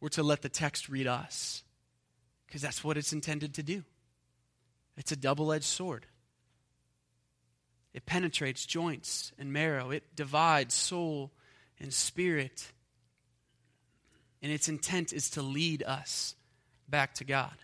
we're 0.00 0.10
to 0.10 0.22
let 0.22 0.42
the 0.42 0.50
text 0.50 0.90
read 0.90 1.06
us 1.06 1.62
because 2.46 2.60
that's 2.60 2.84
what 2.84 2.98
it's 2.98 3.14
intended 3.14 3.54
to 3.54 3.62
do. 3.62 3.82
It's 4.98 5.12
a 5.12 5.16
double 5.16 5.52
edged 5.52 5.64
sword. 5.64 6.04
It 7.96 8.04
penetrates 8.04 8.66
joints 8.66 9.32
and 9.38 9.54
marrow, 9.54 9.90
it 9.90 10.04
divides 10.14 10.74
soul 10.74 11.32
and 11.80 11.94
spirit. 11.94 12.70
And 14.42 14.52
its 14.52 14.68
intent 14.68 15.14
is 15.14 15.30
to 15.30 15.42
lead 15.42 15.82
us 15.82 16.36
back 16.86 17.14
to 17.14 17.24
God. 17.24 17.54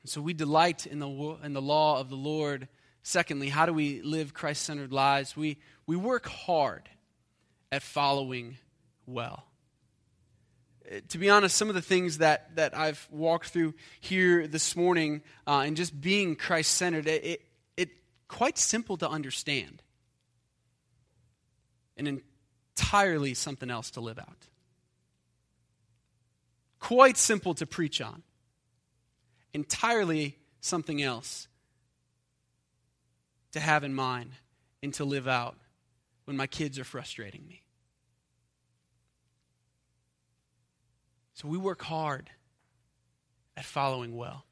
And 0.00 0.10
so 0.10 0.22
we 0.22 0.32
delight 0.32 0.86
in 0.86 1.00
the, 1.00 1.36
in 1.44 1.52
the 1.52 1.60
law 1.60 2.00
of 2.00 2.08
the 2.08 2.16
Lord. 2.16 2.66
Secondly, 3.02 3.50
how 3.50 3.66
do 3.66 3.74
we 3.74 4.00
live 4.00 4.32
Christ 4.32 4.62
centered 4.62 4.90
lives? 4.90 5.36
We, 5.36 5.58
we 5.86 5.94
work 5.94 6.26
hard 6.26 6.88
at 7.70 7.82
following 7.82 8.56
well. 9.06 9.44
To 11.10 11.18
be 11.18 11.28
honest, 11.28 11.58
some 11.58 11.68
of 11.68 11.74
the 11.74 11.82
things 11.82 12.18
that, 12.18 12.56
that 12.56 12.74
I've 12.74 13.06
walked 13.10 13.50
through 13.50 13.74
here 14.00 14.46
this 14.46 14.74
morning 14.74 15.20
uh, 15.46 15.64
and 15.66 15.76
just 15.76 16.00
being 16.00 16.36
Christ 16.36 16.72
centered, 16.72 17.06
it, 17.06 17.42
quite 18.28 18.58
simple 18.58 18.96
to 18.98 19.08
understand. 19.08 19.82
And 21.96 22.22
entirely 22.76 23.34
something 23.34 23.70
else 23.70 23.90
to 23.92 24.00
live 24.00 24.18
out. 24.18 24.46
Quite 26.78 27.16
simple 27.16 27.54
to 27.54 27.66
preach 27.66 28.00
on, 28.00 28.22
entirely 29.52 30.38
something 30.60 31.02
else 31.02 31.48
to 33.52 33.60
have 33.60 33.82
in 33.82 33.94
mind 33.94 34.30
and 34.82 34.94
to 34.94 35.04
live 35.04 35.26
out 35.26 35.56
when 36.24 36.36
my 36.36 36.46
kids 36.46 36.78
are 36.78 36.84
frustrating 36.84 37.44
me. 37.48 37.62
So 41.34 41.48
we 41.48 41.58
work 41.58 41.82
hard 41.82 42.30
at 43.56 43.64
following 43.64 44.16
well. 44.16 44.44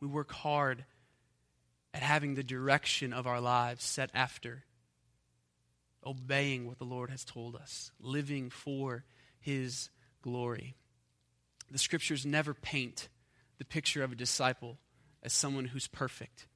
We 0.00 0.08
work 0.08 0.32
hard 0.32 0.84
at 1.92 2.02
having 2.02 2.34
the 2.34 2.42
direction 2.42 3.12
of 3.12 3.26
our 3.26 3.40
lives 3.40 3.84
set 3.84 4.10
after 4.14 4.64
obeying 6.04 6.66
what 6.66 6.78
the 6.78 6.84
Lord 6.84 7.10
has 7.10 7.24
told 7.24 7.56
us, 7.56 7.90
living 8.00 8.50
for 8.50 9.04
His 9.38 9.90
glory. 10.22 10.76
The 11.70 11.78
scriptures 11.78 12.24
never 12.24 12.54
paint 12.54 13.08
the 13.58 13.64
picture 13.64 14.02
of 14.02 14.12
a 14.12 14.16
disciple 14.16 14.78
as 15.22 15.32
someone 15.32 15.66
who's 15.66 15.86
perfect. 15.86 16.46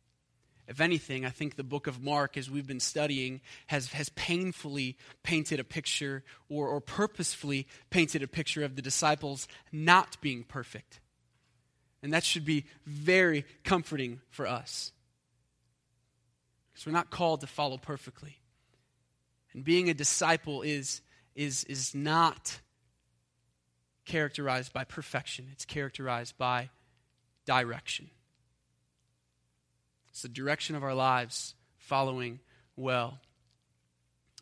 If 0.66 0.80
anything, 0.80 1.26
I 1.26 1.30
think 1.30 1.56
the 1.56 1.62
book 1.62 1.86
of 1.86 2.02
Mark, 2.02 2.38
as 2.38 2.50
we've 2.50 2.66
been 2.66 2.80
studying, 2.80 3.42
has, 3.66 3.92
has 3.92 4.08
painfully 4.10 4.96
painted 5.22 5.60
a 5.60 5.64
picture 5.64 6.24
or, 6.48 6.68
or 6.68 6.80
purposefully 6.80 7.68
painted 7.90 8.22
a 8.22 8.28
picture 8.28 8.64
of 8.64 8.74
the 8.74 8.82
disciples 8.82 9.46
not 9.70 10.18
being 10.22 10.42
perfect. 10.42 11.00
And 12.02 12.14
that 12.14 12.24
should 12.24 12.46
be 12.46 12.64
very 12.86 13.44
comforting 13.62 14.20
for 14.30 14.46
us. 14.46 14.92
Because 16.74 16.86
we're 16.86 16.92
not 16.92 17.10
called 17.10 17.40
to 17.42 17.46
follow 17.46 17.78
perfectly. 17.78 18.40
And 19.52 19.64
being 19.64 19.88
a 19.88 19.94
disciple 19.94 20.62
is, 20.62 21.00
is, 21.36 21.64
is 21.64 21.94
not 21.94 22.58
characterized 24.04 24.72
by 24.72 24.84
perfection, 24.84 25.46
it's 25.52 25.64
characterized 25.64 26.36
by 26.36 26.68
direction. 27.46 28.10
It's 30.10 30.22
the 30.22 30.28
direction 30.28 30.76
of 30.76 30.84
our 30.84 30.94
lives 30.94 31.54
following 31.78 32.40
well. 32.76 33.18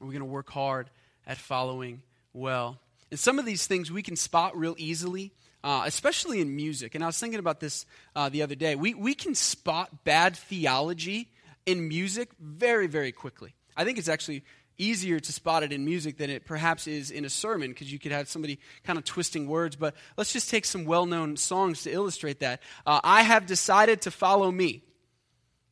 We're 0.01 0.09
going 0.09 0.21
to 0.21 0.25
work 0.25 0.51
hard 0.51 0.90
at 1.27 1.38
following 1.38 2.03
well. 2.33 2.79
And 3.11 3.21
some 3.21 3.38
of 3.38 3.45
these 3.45 3.66
things 3.66 3.90
we 3.90 4.03
can 4.03 4.16
spot 4.16 4.57
real 4.57 4.75
easily, 4.79 5.33
uh, 5.62 5.85
especially 5.87 6.40
in 6.40 6.57
music. 6.57 6.95
And 6.95 7.05
I 7.05 7.07
was 7.07 7.18
thinking 7.18 7.38
about 7.38 7.61
this 7.61 7.87
uh, 8.16 8.29
the 8.29 8.42
other 8.42 8.55
day. 8.55 8.75
We, 8.75 8.95
we 8.95 9.14
can 9.14 9.35
spot 9.35 10.05
bad 10.05 10.37
theology 10.37 11.29
in 11.66 11.88
music 11.88 12.31
very, 12.40 12.87
very 12.87 13.12
quickly. 13.12 13.55
I 13.77 13.85
think 13.85 13.98
it's 13.98 14.09
actually 14.09 14.44
easier 14.79 15.20
to 15.20 15.33
spot 15.33 15.62
it 15.62 15.72
in 15.72 15.85
music 15.85 16.16
than 16.18 16.31
it 16.31 16.44
perhaps 16.44 16.87
is 16.87 17.11
in 17.11 17.25
a 17.25 17.31
sermon 17.31 17.70
because 17.70 17.92
you 17.92 17.98
could 17.98 18.12
have 18.12 18.29
somebody 18.29 18.59
kind 18.85 18.98
of 18.98 19.05
twisting 19.05 19.46
words. 19.46 19.77
But 19.77 19.94
let's 20.16 20.33
just 20.33 20.51
take 20.51 20.64
some 20.64 20.85
well 20.85 21.07
known 21.07 21.37
songs 21.37 21.83
to 21.83 21.92
illustrate 21.92 22.40
that. 22.40 22.61
Uh, 22.87 23.01
I 23.05 23.22
have 23.22 23.46
decided 23.46 24.03
to 24.03 24.11
follow 24.11 24.51
me. 24.51 24.83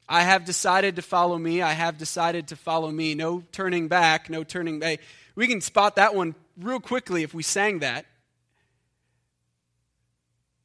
I 0.09 0.22
have 0.22 0.44
decided 0.44 0.96
to 0.96 1.03
follow 1.03 1.38
me. 1.38 1.62
I 1.62 1.72
have 1.72 1.96
decided 1.96 2.48
to 2.48 2.57
follow 2.57 2.90
me. 2.90 3.14
No 3.14 3.42
turning 3.53 3.88
back, 3.88 4.29
no 4.29 4.42
turning 4.42 4.81
back. 4.81 5.00
We 5.35 5.46
can 5.46 5.61
spot 5.61 5.96
that 5.96 6.14
one 6.14 6.35
real 6.59 6.81
quickly 6.81 7.22
if 7.22 7.33
we 7.33 7.42
sang 7.42 7.81
that. 7.81 8.07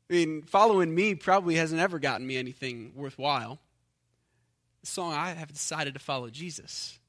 I 0.10 0.14
mean, 0.14 0.44
following 0.44 0.94
me 0.94 1.16
probably 1.16 1.56
hasn't 1.56 1.82
ever 1.82 2.00
gotten 2.00 2.26
me 2.26 2.38
anything 2.38 2.94
worthwhile. 2.96 3.60
Song, 4.88 5.14
I 5.14 5.32
have 5.32 5.52
decided 5.52 5.94
to 5.94 6.00
follow 6.00 6.30
Jesus. 6.30 7.00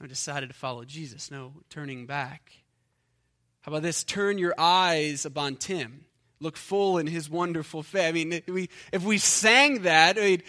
I've 0.00 0.08
decided 0.08 0.48
to 0.48 0.54
follow 0.54 0.84
Jesus. 0.84 1.30
No 1.30 1.52
turning 1.70 2.06
back. 2.06 2.52
How 3.62 3.70
about 3.70 3.82
this? 3.82 4.02
Turn 4.02 4.38
your 4.38 4.54
eyes 4.58 5.24
upon 5.24 5.56
Tim. 5.56 6.04
Look 6.40 6.56
full 6.56 6.98
in 6.98 7.06
his 7.06 7.30
wonderful 7.30 7.84
face. 7.84 8.08
I 8.08 8.12
mean, 8.12 8.32
if 8.32 8.48
we, 8.48 8.68
if 8.92 9.04
we 9.04 9.18
sang 9.18 9.82
that, 9.82 10.18
I 10.18 10.20
mean, 10.20 10.42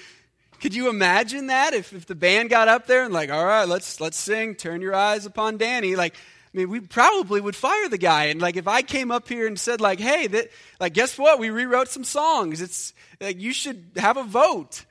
could 0.60 0.74
you 0.74 0.90
imagine 0.90 1.48
that? 1.48 1.74
If, 1.74 1.94
if 1.94 2.08
the 2.08 2.16
band 2.16 2.50
got 2.50 2.68
up 2.68 2.88
there 2.88 3.04
and 3.04 3.14
like, 3.14 3.30
all 3.30 3.46
right, 3.46 3.68
let's 3.68 4.02
let's 4.02 4.18
sing, 4.18 4.56
turn 4.56 4.82
your 4.82 4.96
eyes 4.96 5.26
upon 5.28 5.58
Danny. 5.58 5.96
Like, 5.96 6.16
I 6.16 6.58
mean, 6.58 6.70
we 6.70 6.80
probably 6.80 7.42
would 7.42 7.56
fire 7.56 7.90
the 7.90 7.98
guy. 7.98 8.26
And 8.26 8.42
like, 8.42 8.58
if 8.58 8.68
I 8.68 8.82
came 8.82 9.12
up 9.12 9.28
here 9.28 9.46
and 9.46 9.60
said, 9.60 9.82
like, 9.82 10.00
hey, 10.00 10.26
that, 10.28 10.50
like, 10.80 10.94
guess 10.94 11.18
what? 11.18 11.38
We 11.38 11.50
rewrote 11.50 11.90
some 11.90 12.04
songs. 12.04 12.62
It's 12.62 12.94
like 13.20 13.40
you 13.40 13.54
should 13.54 13.92
have 13.98 14.18
a 14.18 14.24
vote. 14.24 14.86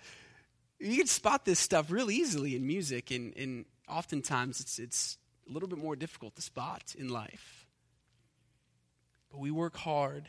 You 0.83 0.97
can 0.97 1.07
spot 1.07 1.45
this 1.45 1.61
stuff 1.61 1.92
real 1.92 2.11
easily 2.11 2.57
in 2.57 2.66
music, 2.66 3.12
and, 3.12 3.33
and 3.37 3.66
oftentimes 3.88 4.59
it's, 4.59 4.81
it's 4.81 5.16
a 5.49 5.53
little 5.53 5.68
bit 5.68 5.79
more 5.79 5.95
difficult 5.95 6.35
to 6.37 6.42
spot 6.42 6.97
in 6.99 7.09
life. 7.09 7.66
But 9.31 9.38
we 9.38 9.53
work 9.53 9.77
hard 9.77 10.29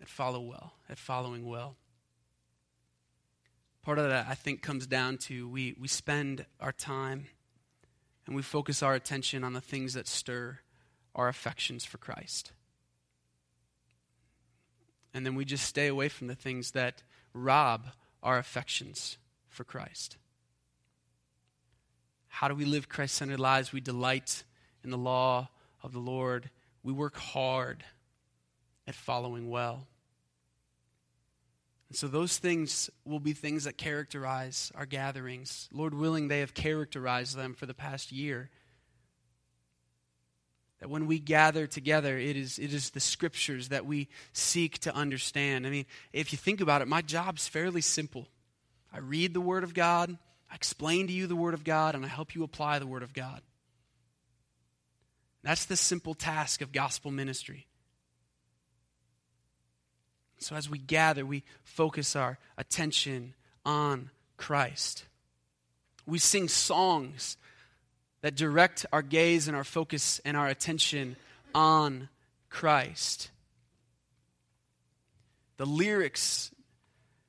at 0.00 0.08
follow 0.08 0.40
well, 0.40 0.72
at 0.88 0.98
following 0.98 1.46
well. 1.46 1.76
Part 3.82 3.98
of 3.98 4.08
that, 4.08 4.26
I 4.28 4.34
think, 4.34 4.60
comes 4.60 4.88
down 4.88 5.18
to 5.18 5.48
we, 5.48 5.76
we 5.78 5.86
spend 5.86 6.46
our 6.58 6.72
time 6.72 7.26
and 8.26 8.34
we 8.34 8.42
focus 8.42 8.82
our 8.82 8.94
attention 8.94 9.44
on 9.44 9.52
the 9.52 9.60
things 9.60 9.94
that 9.94 10.08
stir 10.08 10.58
our 11.14 11.28
affections 11.28 11.84
for 11.84 11.98
Christ. 11.98 12.50
And 15.12 15.24
then 15.24 15.36
we 15.36 15.44
just 15.44 15.64
stay 15.64 15.86
away 15.86 16.08
from 16.08 16.26
the 16.26 16.34
things 16.34 16.72
that 16.72 17.04
rob 17.32 17.86
our 18.20 18.36
affections 18.38 19.18
for 19.54 19.64
Christ. 19.64 20.16
How 22.28 22.48
do 22.48 22.54
we 22.54 22.64
live 22.64 22.88
Christ 22.88 23.14
centered 23.14 23.40
lives? 23.40 23.72
We 23.72 23.80
delight 23.80 24.42
in 24.82 24.90
the 24.90 24.98
law 24.98 25.48
of 25.82 25.92
the 25.92 26.00
Lord. 26.00 26.50
We 26.82 26.92
work 26.92 27.16
hard 27.16 27.84
at 28.86 28.94
following 28.94 29.48
well. 29.48 29.86
And 31.88 31.96
so 31.96 32.08
those 32.08 32.38
things 32.38 32.90
will 33.04 33.20
be 33.20 33.34
things 33.34 33.64
that 33.64 33.78
characterize 33.78 34.72
our 34.74 34.84
gatherings. 34.84 35.68
Lord 35.72 35.94
willing, 35.94 36.26
they 36.26 36.40
have 36.40 36.54
characterized 36.54 37.36
them 37.36 37.54
for 37.54 37.66
the 37.66 37.74
past 37.74 38.10
year. 38.10 38.50
That 40.80 40.90
when 40.90 41.06
we 41.06 41.20
gather 41.20 41.68
together, 41.68 42.18
it 42.18 42.36
is, 42.36 42.58
it 42.58 42.74
is 42.74 42.90
the 42.90 43.00
scriptures 43.00 43.68
that 43.68 43.86
we 43.86 44.08
seek 44.32 44.80
to 44.80 44.94
understand. 44.94 45.68
I 45.68 45.70
mean, 45.70 45.86
if 46.12 46.32
you 46.32 46.36
think 46.36 46.60
about 46.60 46.82
it, 46.82 46.88
my 46.88 47.00
job's 47.00 47.46
fairly 47.46 47.80
simple. 47.80 48.26
I 48.94 49.00
read 49.00 49.34
the 49.34 49.40
Word 49.40 49.64
of 49.64 49.74
God, 49.74 50.16
I 50.50 50.54
explain 50.54 51.08
to 51.08 51.12
you 51.12 51.26
the 51.26 51.34
Word 51.34 51.52
of 51.52 51.64
God 51.64 51.96
and 51.96 52.04
I 52.04 52.08
help 52.08 52.36
you 52.36 52.44
apply 52.44 52.78
the 52.78 52.86
Word 52.86 53.02
of 53.02 53.12
God. 53.12 53.42
That's 55.42 55.64
the 55.64 55.76
simple 55.76 56.14
task 56.14 56.62
of 56.62 56.70
gospel 56.70 57.10
ministry. 57.10 57.66
So 60.38 60.54
as 60.54 60.70
we 60.70 60.78
gather, 60.78 61.26
we 61.26 61.42
focus 61.64 62.14
our 62.14 62.38
attention 62.56 63.34
on 63.66 64.10
Christ. 64.36 65.06
We 66.06 66.18
sing 66.18 66.48
songs 66.48 67.36
that 68.20 68.36
direct 68.36 68.86
our 68.92 69.02
gaze 69.02 69.48
and 69.48 69.56
our 69.56 69.64
focus 69.64 70.20
and 70.24 70.36
our 70.36 70.46
attention 70.46 71.16
on 71.52 72.08
Christ. 72.48 73.30
The 75.56 75.66
lyrics 75.66 76.52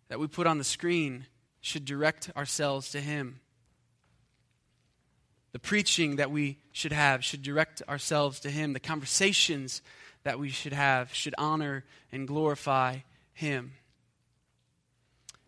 that 0.09 0.19
we 0.19 0.27
put 0.27 0.45
on 0.45 0.57
the 0.57 0.63
screen 0.63 1.25
should 1.65 1.83
direct 1.83 2.29
ourselves 2.37 2.91
to 2.91 3.01
Him. 3.01 3.39
The 5.51 5.57
preaching 5.57 6.17
that 6.17 6.29
we 6.29 6.59
should 6.71 6.91
have 6.91 7.25
should 7.25 7.41
direct 7.41 7.81
ourselves 7.89 8.39
to 8.41 8.51
Him. 8.51 8.73
The 8.73 8.79
conversations 8.79 9.81
that 10.23 10.37
we 10.37 10.49
should 10.49 10.73
have 10.73 11.11
should 11.11 11.33
honor 11.39 11.83
and 12.11 12.27
glorify 12.27 12.97
Him. 13.33 13.73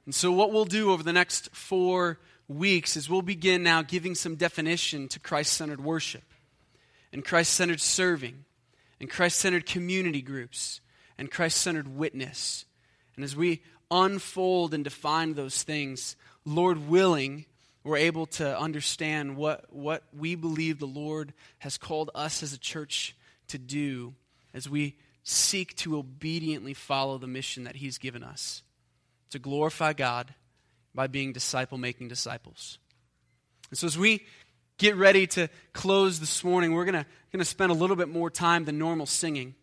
And 0.06 0.16
so, 0.16 0.32
what 0.32 0.52
we'll 0.52 0.66
do 0.66 0.92
over 0.92 1.04
the 1.04 1.14
next 1.14 1.56
four 1.56 2.18
weeks 2.48 2.98
is 2.98 3.08
we'll 3.08 3.22
begin 3.22 3.62
now 3.62 3.84
giving 3.84 4.16
some 4.16 4.38
definition 4.38 5.08
to 5.10 5.20
Christ 5.20 5.54
centered 5.54 5.84
worship 5.84 6.24
and 7.14 7.24
Christ 7.24 7.54
centered 7.54 7.82
serving 7.82 8.44
and 9.00 9.08
Christ 9.08 9.38
centered 9.38 9.68
community 9.68 10.24
groups 10.24 10.82
and 11.16 11.30
Christ 11.30 11.62
centered 11.62 11.88
witness. 11.88 12.66
And 13.16 13.24
as 13.24 13.36
we 13.36 13.62
unfold 13.92 14.74
and 14.74 14.84
define 14.84 15.34
those 15.34 15.64
things, 15.64 16.16
Lord 16.46 16.88
willing, 16.88 17.46
we're 17.84 17.98
able 17.98 18.26
to 18.26 18.60
understand 18.60 19.38
what, 19.38 19.66
what 19.74 20.04
we 20.16 20.36
believe 20.36 20.80
the 20.80 20.86
Lord 20.86 21.34
has 21.60 21.78
called 21.78 22.12
us 22.14 22.44
as 22.44 22.54
a 22.54 22.58
church 22.58 23.16
to 23.48 23.58
do 23.58 24.14
as 24.54 24.70
we 24.70 24.98
seek 25.24 25.76
to 25.78 25.98
obediently 25.98 26.74
follow 26.74 27.18
the 27.18 27.28
mission 27.28 27.64
that 27.66 27.76
He's 27.76 27.98
given 27.98 28.24
us 28.24 28.64
to 29.30 29.40
glorify 29.40 29.94
God 29.94 30.34
by 30.96 31.08
being 31.08 31.34
disciple 31.34 31.78
making 31.78 32.08
disciples. 32.08 32.80
And 33.70 33.78
so, 33.78 33.88
as 33.88 33.98
we 33.98 34.26
get 34.78 34.96
ready 34.96 35.28
to 35.28 35.50
close 35.74 36.20
this 36.20 36.44
morning, 36.44 36.74
we're 36.74 36.86
going 36.86 37.06
to 37.34 37.46
spend 37.46 37.72
a 37.72 37.76
little 37.76 37.96
bit 37.96 38.10
more 38.10 38.30
time 38.30 38.66
than 38.66 38.78
normal 38.78 39.06
singing. 39.06 39.56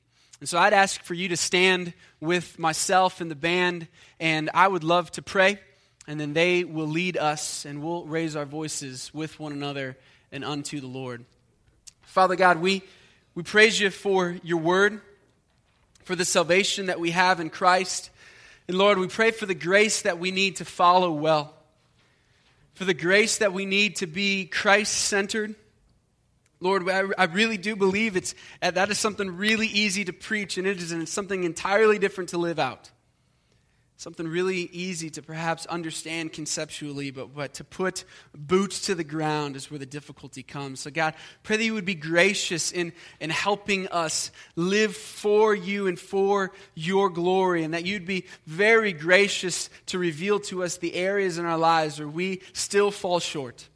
And 0.45 0.49
so 0.51 0.59
I'd 0.59 0.75
ask 0.75 1.03
for 1.03 1.15
you 1.15 1.31
to 1.31 1.39
stand 1.39 1.95
with 2.21 2.59
myself 2.59 3.23
and 3.23 3.31
the 3.31 3.35
band, 3.35 3.89
and 4.21 4.51
I 4.53 4.69
would 4.69 4.85
love 4.85 5.11
to 5.13 5.23
pray, 5.23 5.59
and 6.07 6.21
then 6.21 6.35
they 6.35 6.65
will 6.65 6.87
lead 6.87 7.17
us, 7.17 7.65
and 7.65 7.83
we'll 7.83 8.05
raise 8.05 8.37
our 8.37 8.45
voices 8.45 9.11
with 9.15 9.41
one 9.41 9.53
another 9.53 9.97
and 10.31 10.45
unto 10.45 10.81
the 10.81 10.87
Lord. 10.87 11.25
Father 12.03 12.37
God, 12.37 12.61
we, 12.61 12.83
we 13.35 13.43
praise 13.43 13.81
you 13.81 13.89
for 13.89 14.37
your 14.43 14.59
word, 14.59 15.01
for 16.03 16.15
the 16.15 16.27
salvation 16.27 16.87
that 16.89 17.01
we 17.01 17.13
have 17.13 17.41
in 17.41 17.49
Christ. 17.49 18.11
And 18.69 18.77
Lord, 18.77 18.99
we 18.99 19.09
pray 19.09 19.31
for 19.31 19.47
the 19.47 19.55
grace 19.55 20.03
that 20.03 20.19
we 20.19 20.31
need 20.31 20.57
to 20.57 20.67
follow 20.67 21.11
well, 21.11 21.55
for 22.75 22.85
the 22.85 22.93
grace 22.93 23.39
that 23.39 23.55
we 23.55 23.65
need 23.65 23.97
to 23.97 24.07
be 24.07 24.45
Christ 24.45 24.93
centered. 24.93 25.55
Lord, 26.61 26.89
I, 26.89 27.05
I 27.19 27.25
really 27.25 27.59
do 27.59 27.77
believe 27.77 28.17
it's, 28.17 28.35
uh, 28.63 28.71
that 28.71 28.91
is 28.91 28.99
something 28.99 29.37
really 29.37 29.67
easy 29.67 30.05
to 30.05 30.13
preach, 30.13 30.57
and 30.57 30.67
it 30.67 30.81
is 30.81 31.11
something 31.11 31.45
entirely 31.45 31.99
different 31.99 32.31
to 32.31 32.39
live 32.39 32.59
out 32.59 32.91
something 33.97 34.27
really 34.27 34.69
easy 34.73 35.09
to 35.09 35.23
perhaps 35.23 35.67
understand 35.67 36.33
conceptually, 36.33 37.11
but, 37.11 37.35
but 37.35 37.55
to 37.55 37.65
put 37.65 38.05
boots 38.35 38.83
to 38.83 38.95
the 38.95 39.05
ground 39.05 39.57
is 39.57 39.71
where 39.71 39.79
the 39.79 39.87
difficulty 39.87 40.43
comes. 40.43 40.81
So, 40.81 40.91
God, 40.91 41.15
pray 41.43 41.57
that 41.57 41.65
you 41.65 41.75
would 41.75 41.85
be 41.85 41.95
gracious 41.95 42.73
in, 42.73 42.93
in 43.21 43.31
helping 43.31 43.89
us 43.89 44.31
live 44.57 44.97
for 44.97 45.55
you 45.55 45.87
and 45.87 45.99
for 45.99 46.53
your 46.75 47.09
glory, 47.09 47.63
and 47.63 47.73
that 47.73 47.87
you'd 47.87 48.07
be 48.07 48.27
very 48.47 48.93
gracious 48.93 49.71
to 49.87 49.99
reveal 49.99 50.41
to 50.41 50.65
us 50.65 50.77
the 50.77 50.95
areas 50.95 51.39
in 51.39 51.47
our 51.47 51.59
lives 51.59 51.99
where 51.99 52.09
we 52.09 52.43
still 52.53 52.91
fall 52.91 53.21
short. 53.21 53.69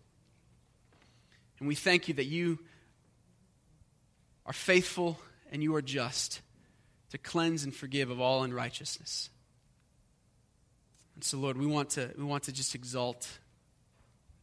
And 1.60 1.68
we 1.68 1.74
thank 1.74 2.08
you 2.08 2.14
that 2.14 2.26
you 2.26 2.58
are 4.48 4.52
faithful 4.54 5.18
and 5.52 5.62
you 5.62 5.74
are 5.74 5.82
just 5.82 6.40
to 7.10 7.18
cleanse 7.18 7.64
and 7.64 7.74
forgive 7.74 8.08
of 8.10 8.18
all 8.18 8.42
unrighteousness. 8.42 9.28
And 11.14 11.22
so, 11.22 11.36
Lord, 11.36 11.58
we 11.58 11.66
want 11.66 11.90
to, 11.90 12.10
we 12.16 12.24
want 12.24 12.44
to 12.44 12.52
just 12.52 12.74
exalt 12.74 13.28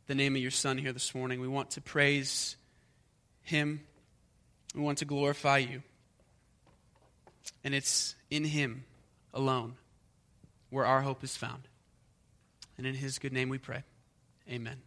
the 0.06 0.14
name 0.14 0.36
of 0.36 0.42
your 0.42 0.52
Son 0.52 0.78
here 0.78 0.94
this 0.94 1.16
morning. 1.16 1.42
We 1.42 1.48
want 1.48 1.72
to 1.72 1.82
praise 1.82 2.56
him. 3.42 3.82
We 4.76 4.82
want 4.82 5.00
to 5.00 5.06
glorify 5.06 5.58
you. 5.58 5.82
And 7.64 7.74
it's 7.74 8.16
in 8.30 8.44
him 8.44 8.86
alone 9.34 9.74
where 10.70 10.86
our 10.86 11.02
hope 11.02 11.24
is 11.24 11.36
found. 11.36 11.68
And 12.78 12.86
in 12.86 12.94
his 12.94 13.18
good 13.18 13.34
name 13.34 13.50
we 13.50 13.58
pray. 13.58 13.84
Amen. 14.50 14.82